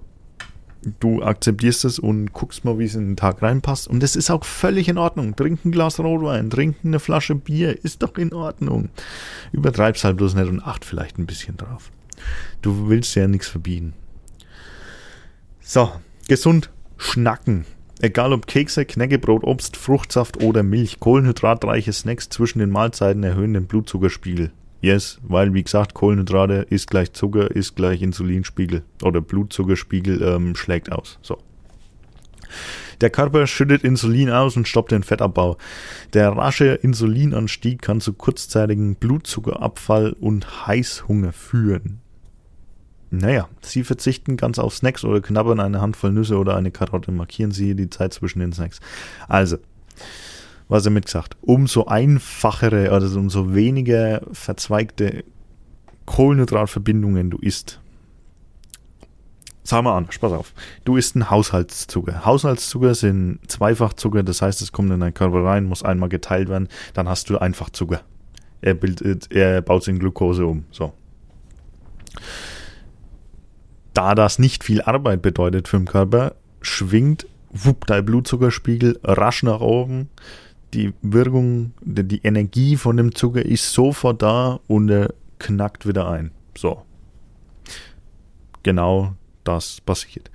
du 1.00 1.22
akzeptierst 1.22 1.84
es 1.84 1.98
und 1.98 2.32
guckst 2.32 2.64
mal, 2.64 2.78
wie 2.78 2.84
es 2.84 2.94
in 2.94 3.08
den 3.08 3.16
Tag 3.16 3.42
reinpasst. 3.42 3.88
Und 3.88 4.02
das 4.02 4.16
ist 4.16 4.30
auch 4.30 4.44
völlig 4.44 4.88
in 4.88 4.98
Ordnung. 4.98 5.36
Trink 5.36 5.64
ein 5.64 5.72
Glas 5.72 6.00
Rotwein, 6.00 6.50
trink 6.50 6.76
eine 6.84 7.00
Flasche 7.00 7.34
Bier, 7.34 7.84
ist 7.84 8.02
doch 8.02 8.16
in 8.16 8.32
Ordnung. 8.32 8.88
Übertreib's 9.52 10.04
halt 10.04 10.16
bloß 10.16 10.34
nicht 10.34 10.48
und 10.48 10.60
acht 10.60 10.84
vielleicht 10.84 11.18
ein 11.18 11.26
bisschen 11.26 11.56
drauf. 11.56 11.90
Du 12.60 12.88
willst 12.88 13.14
ja 13.14 13.28
nichts 13.28 13.48
verbieten. 13.48 13.94
So, 15.60 15.92
gesund 16.28 16.70
schnacken. 16.96 17.64
Egal 18.00 18.32
ob 18.32 18.46
Kekse, 18.46 18.84
Knäckebrot, 18.84 19.44
Obst, 19.44 19.76
Fruchtsaft 19.76 20.42
oder 20.42 20.64
Milch, 20.64 20.98
kohlenhydratreiche 20.98 21.92
Snacks 21.92 22.28
zwischen 22.28 22.58
den 22.58 22.70
Mahlzeiten 22.70 23.22
erhöhen 23.22 23.54
den 23.54 23.66
Blutzuckerspiegel. 23.66 24.50
Yes, 24.82 25.20
weil 25.22 25.54
wie 25.54 25.62
gesagt, 25.62 25.94
Kohlenhydrate 25.94 26.66
ist 26.68 26.88
gleich 26.88 27.12
Zucker, 27.12 27.50
ist 27.50 27.76
gleich 27.76 28.02
Insulinspiegel 28.02 28.82
oder 29.02 29.20
Blutzuckerspiegel 29.20 30.20
ähm, 30.22 30.56
schlägt 30.56 30.90
aus. 30.90 31.18
So. 31.22 31.38
Der 33.00 33.10
Körper 33.10 33.46
schüttet 33.46 33.84
Insulin 33.84 34.30
aus 34.30 34.56
und 34.56 34.66
stoppt 34.66 34.90
den 34.90 35.04
Fettabbau. 35.04 35.56
Der 36.14 36.30
rasche 36.30 36.66
Insulinanstieg 36.66 37.80
kann 37.80 38.00
zu 38.00 38.12
kurzzeitigen 38.12 38.96
Blutzuckerabfall 38.96 40.14
und 40.20 40.66
Heißhunger 40.66 41.32
führen. 41.32 42.00
Naja, 43.10 43.48
Sie 43.60 43.84
verzichten 43.84 44.36
ganz 44.36 44.58
auf 44.58 44.74
Snacks 44.74 45.04
oder 45.04 45.20
knabbern 45.20 45.60
eine 45.60 45.80
Handvoll 45.80 46.12
Nüsse 46.12 46.38
oder 46.38 46.56
eine 46.56 46.72
Karotte. 46.72 47.12
Markieren 47.12 47.52
Sie 47.52 47.76
die 47.76 47.90
Zeit 47.90 48.14
zwischen 48.14 48.40
den 48.40 48.52
Snacks. 48.52 48.80
Also, 49.28 49.58
was 50.72 50.86
er 50.86 50.90
mitgesagt, 50.90 51.36
umso 51.42 51.84
einfachere, 51.84 52.92
also 52.92 53.20
umso 53.20 53.54
weniger 53.54 54.22
verzweigte 54.32 55.22
Kohlenhydratverbindungen 56.06 57.28
du 57.28 57.36
isst. 57.36 57.78
Sagen 59.64 59.84
wir 59.84 59.92
anders, 59.92 60.18
pass 60.18 60.32
auf. 60.32 60.54
Du 60.84 60.96
isst 60.96 61.14
einen 61.14 61.28
Haushaltszucker. 61.28 62.24
Haushaltszucker 62.24 62.94
sind 62.94 63.40
Zweifachzucker, 63.48 64.22
das 64.22 64.40
heißt, 64.40 64.62
es 64.62 64.72
kommt 64.72 64.90
in 64.90 65.00
deinen 65.00 65.12
Körper 65.12 65.44
rein, 65.44 65.64
muss 65.64 65.82
einmal 65.82 66.08
geteilt 66.08 66.48
werden, 66.48 66.68
dann 66.94 67.06
hast 67.06 67.28
du 67.28 67.36
einfach 67.36 67.68
Zucker. 67.68 68.00
Er, 68.62 68.72
bildet, 68.72 69.30
er 69.30 69.60
baut 69.60 69.82
es 69.82 69.88
in 69.88 69.98
Glucose 69.98 70.46
um. 70.46 70.64
So. 70.70 70.94
Da 73.92 74.14
das 74.14 74.38
nicht 74.38 74.64
viel 74.64 74.80
Arbeit 74.80 75.20
bedeutet 75.20 75.68
für 75.68 75.76
den 75.76 75.86
Körper, 75.86 76.34
schwingt 76.62 77.26
wupp, 77.50 77.86
dein 77.86 78.06
Blutzuckerspiegel 78.06 78.98
rasch 79.04 79.42
nach 79.42 79.60
oben 79.60 80.08
die 80.74 80.94
Wirkung, 81.02 81.72
die 81.82 82.20
Energie 82.22 82.76
von 82.76 82.96
dem 82.96 83.14
Zucker 83.14 83.44
ist 83.44 83.72
sofort 83.72 84.22
da 84.22 84.60
und 84.66 84.88
er 84.88 85.14
knackt 85.38 85.86
wieder 85.86 86.08
ein. 86.08 86.30
So. 86.56 86.82
Genau 88.62 89.14
das 89.44 89.80
passiert. 89.80 90.30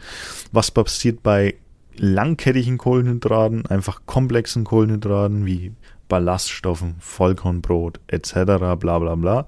Was 0.52 0.72
passiert 0.72 1.24
bei 1.24 1.56
langkettigen 1.96 2.78
Kohlenhydraten, 2.78 3.66
einfach 3.66 4.02
komplexen 4.06 4.64
Kohlenhydraten 4.64 5.46
wie 5.46 5.74
Ballaststoffen, 6.08 6.96
Vollkornbrot 7.00 8.00
etc. 8.08 8.34
bla 8.34 8.76
bla 8.76 9.16
bla. 9.16 9.48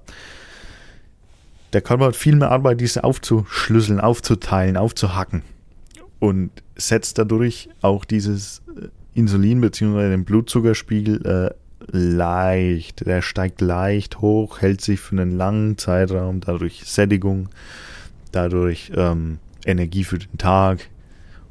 Der 1.74 1.82
Körper 1.82 2.06
hat 2.06 2.16
viel 2.16 2.36
mehr 2.36 2.52
Arbeit, 2.52 2.82
diese 2.82 3.04
aufzuschlüsseln, 3.04 4.00
aufzuteilen, 4.00 4.76
aufzuhacken 4.76 5.44
und 6.18 6.52
setzt 6.76 7.18
dadurch 7.20 7.70
auch 7.82 8.06
dieses 8.06 8.64
äh, 8.76 8.88
Insulin 9.20 9.62
bzw. 9.62 10.10
den 10.10 10.26
Blutzuckerspiegel 10.26 11.26
äh, 11.26 11.54
leicht, 11.92 13.06
der 13.06 13.22
steigt 13.22 13.62
leicht 13.62 14.22
hoch, 14.22 14.62
hält 14.62 14.82
sich 14.82 15.00
für 15.00 15.16
einen 15.16 15.32
langen 15.32 15.78
Zeitraum, 15.78 16.40
dadurch 16.42 16.84
Sättigung, 16.86 17.50
dadurch 18.32 18.92
ähm, 18.96 19.40
Energie 19.66 20.04
für 20.04 20.20
den 20.20 20.38
Tag 20.38 20.90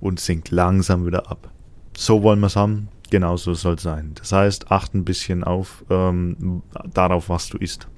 und 0.01 0.21
sinkt 0.21 0.51
langsam 0.51 1.07
wieder 1.07 1.31
ab. 1.31 1.51
So 1.97 2.23
wollen 2.23 2.41
wir 2.41 2.47
es 2.47 2.57
haben, 2.57 2.89
genauso 3.11 3.55
soll 3.55 3.75
es 3.75 3.83
sein. 3.83 4.13
Das 4.15 4.33
heißt, 4.33 4.71
acht 4.71 4.95
ein 4.95 5.05
bisschen 5.05 5.45
auf 5.45 5.85
ähm, 5.91 6.63
darauf, 6.93 7.29
was 7.29 7.49
du 7.49 7.59
isst. 7.59 7.89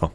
So. 0.00 0.10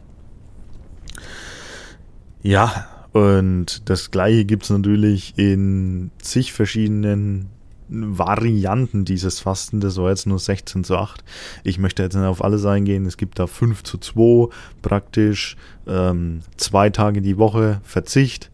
Ja, 2.42 2.88
und 3.12 3.88
das 3.88 4.10
gleiche 4.10 4.44
gibt 4.44 4.64
es 4.64 4.70
natürlich 4.70 5.34
in 5.36 6.10
zig 6.18 6.52
verschiedenen 6.52 7.50
Varianten 7.88 9.04
dieses 9.04 9.40
Fasten, 9.40 9.80
das 9.80 9.96
war 9.96 10.10
jetzt 10.10 10.26
nur 10.26 10.38
16 10.38 10.84
zu 10.84 10.96
8. 10.96 11.22
Ich 11.64 11.78
möchte 11.78 12.02
jetzt 12.02 12.14
nicht 12.14 12.24
auf 12.24 12.42
alles 12.42 12.64
eingehen. 12.64 13.06
Es 13.06 13.16
gibt 13.16 13.38
da 13.38 13.46
5 13.46 13.82
zu 13.82 13.98
2 13.98 14.48
praktisch, 14.82 15.56
ähm, 15.86 16.40
zwei 16.56 16.90
Tage 16.90 17.20
die 17.20 17.36
Woche 17.36 17.80
Verzicht, 17.84 18.50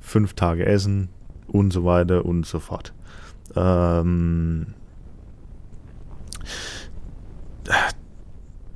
fünf 0.00 0.34
Tage 0.34 0.66
Essen 0.66 1.08
und 1.46 1.72
so 1.72 1.84
weiter 1.84 2.24
und 2.24 2.46
so 2.46 2.60
fort. 2.60 2.92
Ähm, 3.56 4.66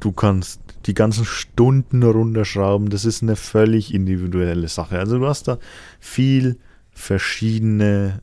du 0.01 0.13
kannst 0.13 0.61
die 0.87 0.95
ganzen 0.95 1.25
Stunden 1.25 2.03
runterschrauben. 2.03 2.89
Das 2.89 3.05
ist 3.05 3.23
eine 3.23 3.37
völlig 3.37 3.93
individuelle 3.93 4.69
Sache. 4.69 4.99
Also 4.99 5.19
du 5.19 5.27
hast 5.27 5.49
da 5.49 5.59
viel 6.01 6.59
verschiedene 6.91 8.23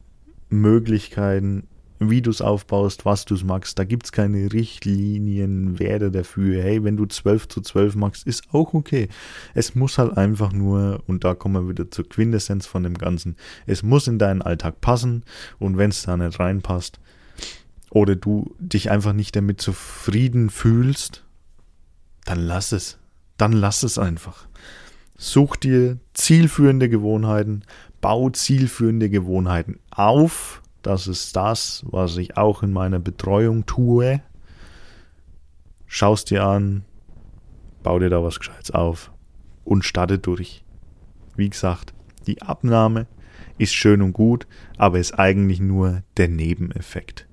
Möglichkeiten, 0.50 1.68
wie 2.00 2.22
du 2.22 2.30
es 2.30 2.42
aufbaust, 2.42 3.06
was 3.06 3.26
du 3.26 3.36
es 3.36 3.44
magst. 3.44 3.80
Da 3.80 3.84
gibt 3.84 4.06
es 4.06 4.12
keine 4.12 4.52
Richtlinien, 4.52 5.78
dafür. 6.12 6.62
Hey, 6.62 6.84
wenn 6.84 6.98
du 6.98 7.06
12 7.06 7.48
zu 7.48 7.62
12 7.62 7.96
magst, 7.96 8.28
ist 8.28 8.54
auch 8.54 8.74
okay. 8.74 9.08
Es 9.54 9.76
muss 9.76 9.98
halt 9.98 10.18
einfach 10.18 10.52
nur, 10.52 11.04
und 11.08 11.24
da 11.24 11.34
kommen 11.34 11.64
wir 11.64 11.70
wieder 11.70 11.90
zur 11.90 12.08
Quintessenz 12.08 12.66
von 12.66 12.84
dem 12.84 12.98
Ganzen, 12.98 13.36
es 13.66 13.84
muss 13.84 14.08
in 14.08 14.20
deinen 14.20 14.42
Alltag 14.42 14.82
passen 14.82 15.24
und 15.60 15.78
wenn 15.78 15.90
es 15.90 16.04
da 16.04 16.18
nicht 16.18 16.40
reinpasst 16.40 17.00
oder 17.90 18.16
du 18.16 18.56
dich 18.60 18.92
einfach 18.92 19.14
nicht 19.14 19.36
damit 19.36 19.62
zufrieden 19.62 20.50
fühlst, 20.50 21.24
dann 22.26 22.40
lass 22.40 22.72
es. 22.72 22.98
Dann 23.38 23.52
lass 23.52 23.84
es 23.84 23.98
einfach. 23.98 24.48
Such 25.18 25.56
dir 25.56 26.00
zielführende 26.14 26.90
Gewohnheiten, 26.90 27.64
bau 28.02 28.30
zielführende 28.30 29.10
Gewohnheiten 29.10 29.80
auf. 29.92 30.62
Das 30.86 31.08
ist 31.08 31.36
das, 31.36 31.84
was 31.88 32.16
ich 32.18 32.38
auch 32.38 32.62
in 32.62 32.72
meiner 32.72 33.00
Betreuung 33.00 33.66
tue. 33.66 34.22
Schaust 35.88 36.30
dir 36.30 36.44
an, 36.44 36.86
bau 37.82 37.98
dir 37.98 38.12
da 38.12 38.22
was 38.22 38.38
Gescheites 38.38 38.70
auf 38.70 39.12
und 39.64 39.84
starte 39.84 40.20
durch. 40.20 40.64
Wie 41.36 41.50
gesagt, 41.50 41.96
die 42.28 42.44
Abnahme 42.44 43.08
ist 43.58 43.74
schön 43.74 44.04
und 44.04 44.14
gut, 44.14 44.46
aber 44.78 45.00
ist 45.00 45.18
eigentlich 45.18 45.60
nur 45.60 46.04
der 46.18 46.28
Nebeneffekt. 46.28 47.28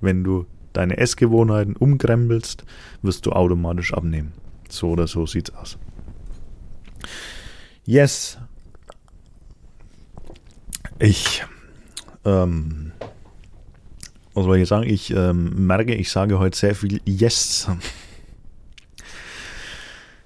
Wenn 0.00 0.22
du 0.22 0.46
deine 0.72 0.96
Essgewohnheiten 0.96 1.74
umkrempelst, 1.74 2.64
wirst 3.02 3.26
du 3.26 3.32
automatisch 3.32 3.94
abnehmen. 3.94 4.32
So 4.68 4.90
oder 4.90 5.08
so 5.08 5.26
sieht's 5.26 5.52
aus. 5.52 5.76
Yes. 7.84 8.38
Ich, 11.00 11.44
ähm, 12.26 12.92
was 14.34 14.44
soll 14.44 14.58
ich 14.58 14.68
sagen? 14.68 14.88
Ich 14.88 15.10
ähm, 15.10 15.66
merke, 15.66 15.94
ich 15.94 16.10
sage 16.10 16.38
heute 16.38 16.58
sehr 16.58 16.74
viel 16.74 17.00
Yes. 17.06 17.68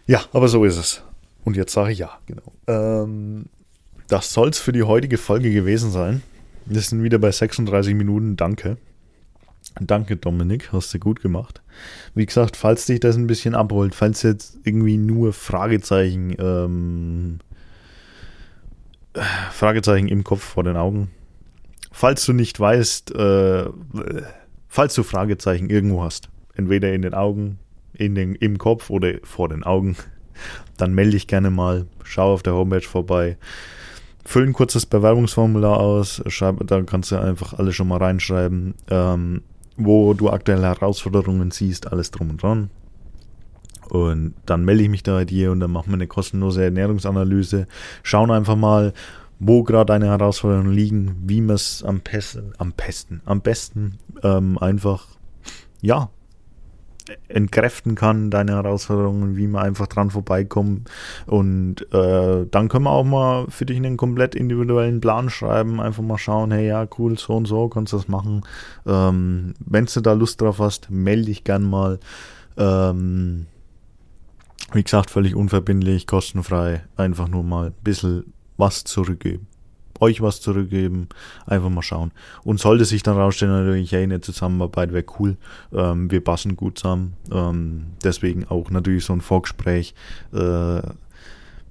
Ja, 0.06 0.24
aber 0.32 0.48
so 0.48 0.64
ist 0.64 0.76
es. 0.76 1.02
Und 1.44 1.56
jetzt 1.56 1.72
sage 1.72 1.92
ich 1.92 1.98
ja, 1.98 2.18
genau. 2.26 2.52
Ähm, 2.66 3.44
das 4.08 4.32
soll 4.32 4.48
es 4.48 4.58
für 4.58 4.72
die 4.72 4.82
heutige 4.82 5.18
Folge 5.18 5.52
gewesen 5.52 5.92
sein. 5.92 6.22
Wir 6.66 6.80
sind 6.80 7.04
wieder 7.04 7.20
bei 7.20 7.30
36 7.30 7.94
Minuten. 7.94 8.36
Danke. 8.36 8.76
Danke, 9.78 10.16
Dominik, 10.16 10.72
hast 10.72 10.92
du 10.92 10.98
gut 10.98 11.22
gemacht. 11.22 11.62
Wie 12.14 12.26
gesagt, 12.26 12.56
falls 12.56 12.86
dich 12.86 12.98
das 12.98 13.16
ein 13.16 13.28
bisschen 13.28 13.54
abholt, 13.54 13.94
falls 13.94 14.22
jetzt 14.22 14.58
irgendwie 14.64 14.96
nur 14.96 15.32
Fragezeichen, 15.32 16.34
ähm, 16.38 17.38
Fragezeichen 19.52 20.08
im 20.08 20.24
Kopf 20.24 20.42
vor 20.42 20.64
den 20.64 20.76
Augen, 20.76 21.10
falls 21.90 22.24
du 22.26 22.32
nicht 22.32 22.58
weißt, 22.58 23.14
äh, 23.14 23.64
falls 24.68 24.94
du 24.94 25.02
Fragezeichen 25.02 25.70
irgendwo 25.70 26.02
hast, 26.02 26.28
entweder 26.54 26.92
in 26.92 27.02
den 27.02 27.14
Augen, 27.14 27.58
in 27.94 28.14
den, 28.14 28.34
im 28.34 28.58
Kopf 28.58 28.90
oder 28.90 29.14
vor 29.22 29.48
den 29.48 29.62
Augen, 29.62 29.96
dann 30.76 30.94
melde 30.94 31.12
dich 31.12 31.26
gerne 31.26 31.50
mal, 31.50 31.86
schau 32.04 32.32
auf 32.32 32.42
der 32.42 32.54
Homepage 32.54 32.80
vorbei, 32.80 33.36
füll 34.24 34.46
ein 34.46 34.52
kurzes 34.52 34.86
Bewerbungsformular 34.86 35.78
aus, 35.78 36.22
schreib, 36.26 36.66
da 36.66 36.82
kannst 36.82 37.10
du 37.10 37.16
einfach 37.16 37.54
alles 37.54 37.74
schon 37.74 37.88
mal 37.88 37.98
reinschreiben. 37.98 38.74
Ähm, 38.88 39.42
wo 39.84 40.14
du 40.14 40.30
aktuelle 40.30 40.66
Herausforderungen 40.66 41.50
siehst, 41.50 41.90
alles 41.90 42.10
drum 42.10 42.30
und 42.30 42.42
dran. 42.42 42.70
Und 43.88 44.34
dann 44.46 44.64
melde 44.64 44.84
ich 44.84 44.88
mich 44.88 45.02
da 45.02 45.14
bei 45.14 45.24
dir 45.24 45.50
und 45.50 45.60
dann 45.60 45.72
machen 45.72 45.88
wir 45.88 45.94
eine 45.94 46.06
kostenlose 46.06 46.62
Ernährungsanalyse. 46.62 47.66
Schauen 48.02 48.30
einfach 48.30 48.56
mal, 48.56 48.92
wo 49.40 49.62
gerade 49.64 49.86
deine 49.86 50.06
Herausforderungen 50.06 50.72
liegen, 50.72 51.16
wie 51.24 51.40
man 51.40 51.56
es 51.56 51.82
am 51.82 52.00
besten, 52.00 52.52
am 52.58 52.72
besten, 52.72 53.22
am 53.24 53.40
besten 53.40 53.98
ähm, 54.22 54.58
einfach, 54.58 55.06
ja, 55.80 56.10
entkräften 57.26 57.94
kann, 57.94 58.30
deine 58.30 58.52
Herausforderungen, 58.52 59.36
wie 59.36 59.48
man 59.48 59.64
einfach 59.64 59.86
dran 59.86 60.10
vorbeikommen. 60.10 60.84
Und 61.26 61.92
äh, 61.92 62.46
dann 62.48 62.68
können 62.68 62.84
wir 62.84 62.90
auch 62.90 63.04
mal 63.04 63.46
für 63.48 63.66
dich 63.66 63.78
einen 63.78 63.96
komplett 63.96 64.34
individuellen 64.34 65.00
Plan 65.00 65.30
schreiben, 65.30 65.80
einfach 65.80 66.02
mal 66.02 66.18
schauen, 66.18 66.52
hey 66.52 66.68
ja, 66.68 66.86
cool, 66.98 67.18
so 67.18 67.34
und 67.34 67.46
so, 67.46 67.68
kannst 67.68 67.94
du 67.94 67.96
das 67.96 68.08
machen. 68.08 68.42
Ähm, 68.86 69.54
Wenn 69.64 69.86
du 69.86 70.00
da 70.02 70.12
Lust 70.12 70.40
drauf 70.40 70.58
hast, 70.58 70.90
melde 70.90 71.26
dich 71.26 71.42
gern 71.42 71.62
mal. 71.62 71.98
Ähm, 72.56 73.46
wie 74.72 74.84
gesagt, 74.84 75.10
völlig 75.10 75.34
unverbindlich, 75.34 76.06
kostenfrei, 76.06 76.84
einfach 76.96 77.26
nur 77.26 77.42
mal 77.42 77.68
ein 77.68 77.74
bisschen 77.82 78.32
was 78.60 78.84
zurückgeben 78.84 79.48
euch 80.00 80.20
was 80.20 80.40
zurückgeben. 80.40 81.08
Einfach 81.46 81.70
mal 81.70 81.82
schauen. 81.82 82.10
Und 82.42 82.58
sollte 82.58 82.84
sich 82.84 83.02
dann 83.02 83.16
rausstellen, 83.16 83.52
natürlich, 83.52 83.92
hey, 83.92 84.02
eine 84.02 84.20
Zusammenarbeit 84.20 84.92
wäre 84.92 85.04
cool. 85.18 85.36
Ähm, 85.72 86.10
wir 86.10 86.22
passen 86.22 86.56
gut 86.56 86.78
zusammen. 86.78 87.14
Ähm, 87.30 87.86
deswegen 88.02 88.46
auch 88.46 88.70
natürlich 88.70 89.04
so 89.04 89.12
ein 89.12 89.20
Vorgespräch. 89.20 89.94
Äh, 90.32 90.80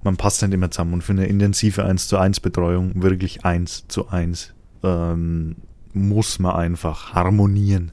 man 0.02 0.16
passt 0.16 0.42
nicht 0.42 0.54
immer 0.54 0.70
zusammen. 0.70 0.94
Und 0.94 1.04
für 1.04 1.12
eine 1.12 1.26
intensive 1.26 1.84
1 1.84 2.08
zu 2.08 2.18
1 2.18 2.40
Betreuung, 2.40 3.02
wirklich 3.02 3.44
1 3.44 3.88
zu 3.88 4.08
1, 4.08 4.54
ähm, 4.82 5.56
muss 5.92 6.38
man 6.38 6.54
einfach 6.54 7.14
harmonieren. 7.14 7.90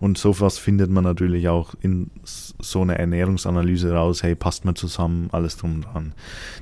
Und 0.00 0.18
sowas 0.18 0.58
findet 0.58 0.90
man 0.90 1.04
natürlich 1.04 1.48
auch 1.48 1.74
in 1.80 2.10
so 2.24 2.82
einer 2.82 2.96
Ernährungsanalyse 2.96 3.92
raus. 3.92 4.24
Hey, 4.24 4.34
passt 4.34 4.64
man 4.64 4.74
zusammen, 4.74 5.28
alles 5.30 5.56
drum 5.56 5.76
und 5.76 5.82
dran. 5.82 6.12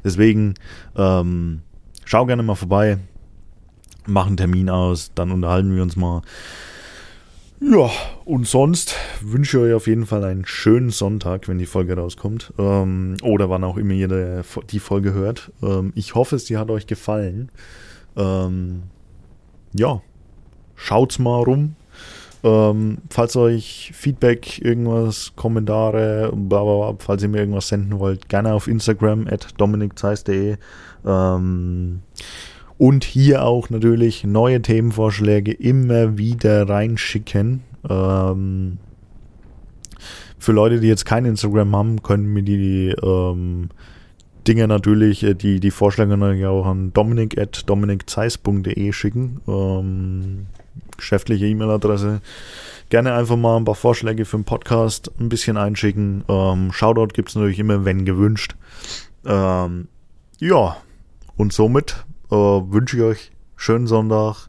Deswegen, 0.04 0.54
ähm, 0.94 1.62
schau 2.04 2.26
gerne 2.26 2.42
mal 2.42 2.54
vorbei 2.54 2.98
machen 4.06 4.28
einen 4.28 4.36
Termin 4.36 4.70
aus, 4.70 5.12
dann 5.14 5.30
unterhalten 5.30 5.74
wir 5.74 5.82
uns 5.82 5.96
mal. 5.96 6.22
Ja, 7.60 7.90
und 8.24 8.46
sonst 8.46 8.94
wünsche 9.20 9.58
ich 9.58 9.64
euch 9.64 9.74
auf 9.74 9.86
jeden 9.86 10.06
Fall 10.06 10.24
einen 10.24 10.44
schönen 10.44 10.90
Sonntag, 10.90 11.48
wenn 11.48 11.58
die 11.58 11.66
Folge 11.66 11.96
rauskommt. 11.96 12.52
Ähm, 12.58 13.16
oder 13.22 13.48
wann 13.48 13.64
auch 13.64 13.76
immer 13.76 13.92
ihr 13.92 14.42
die 14.70 14.78
Folge 14.80 15.14
hört. 15.14 15.50
Ähm, 15.62 15.92
ich 15.94 16.14
hoffe, 16.14 16.36
es 16.36 16.50
hat 16.50 16.70
euch 16.70 16.86
gefallen. 16.86 17.50
Ähm, 18.16 18.82
ja, 19.72 20.02
schaut's 20.74 21.18
mal 21.18 21.42
rum. 21.42 21.76
Ähm, 22.44 22.98
falls 23.08 23.36
euch 23.36 23.90
Feedback, 23.94 24.60
irgendwas, 24.62 25.32
Kommentare, 25.34 26.30
bla 26.34 26.62
bla 26.62 26.90
bla, 26.90 26.96
falls 26.98 27.22
ihr 27.22 27.30
mir 27.30 27.38
irgendwas 27.38 27.68
senden 27.68 27.98
wollt, 27.98 28.28
gerne 28.28 28.52
auf 28.52 28.68
Instagram 28.68 29.26
at 29.26 29.48
dominikzeis.de. 29.56 30.58
Ähm, 31.06 32.02
und 32.76 33.04
hier 33.04 33.44
auch 33.44 33.70
natürlich 33.70 34.24
neue 34.24 34.60
Themenvorschläge 34.60 35.52
immer 35.52 36.18
wieder 36.18 36.68
reinschicken. 36.68 37.62
Ähm, 37.88 38.76
für 40.38 40.52
Leute, 40.52 40.80
die 40.80 40.88
jetzt 40.88 41.06
kein 41.06 41.24
Instagram 41.24 41.74
haben, 41.74 42.02
können 42.02 42.26
mir 42.26 42.42
die 42.42 42.94
ähm, 43.02 43.70
Dinge 44.46 44.68
natürlich, 44.68 45.22
äh, 45.22 45.32
die, 45.32 45.60
die 45.60 45.70
Vorschläge 45.70 46.14
natürlich 46.14 46.44
auch 46.44 46.66
an 46.66 46.92
dominik 46.92 47.38
at 47.38 47.62
dominikzeis.de 47.66 48.92
schicken. 48.92 49.40
Ähm, 49.48 50.46
geschäftliche 50.96 51.46
E-Mail-Adresse. 51.46 52.20
Gerne 52.90 53.14
einfach 53.14 53.36
mal 53.36 53.56
ein 53.56 53.64
paar 53.64 53.74
Vorschläge 53.74 54.24
für 54.24 54.36
den 54.36 54.44
Podcast 54.44 55.10
ein 55.18 55.28
bisschen 55.28 55.56
einschicken. 55.56 56.24
Ähm, 56.28 56.72
Shoutout 56.72 57.14
gibt 57.14 57.30
es 57.30 57.34
natürlich 57.34 57.58
immer, 57.58 57.84
wenn 57.84 58.04
gewünscht. 58.04 58.56
Ähm, 59.24 59.88
ja, 60.38 60.76
und 61.36 61.52
somit 61.52 62.04
äh, 62.30 62.34
wünsche 62.34 62.96
ich 62.96 63.02
euch 63.02 63.32
schönen 63.56 63.86
Sonntag, 63.86 64.48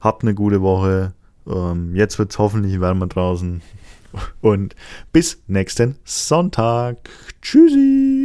habt 0.00 0.22
eine 0.22 0.34
gute 0.34 0.62
Woche. 0.62 1.12
Ähm, 1.46 1.94
jetzt 1.94 2.18
wird 2.18 2.30
es 2.30 2.38
hoffentlich 2.38 2.80
wärmer 2.80 3.06
draußen. 3.06 3.62
Und 4.40 4.76
bis 5.12 5.42
nächsten 5.46 5.96
Sonntag. 6.04 7.08
Tschüssi. 7.40 8.21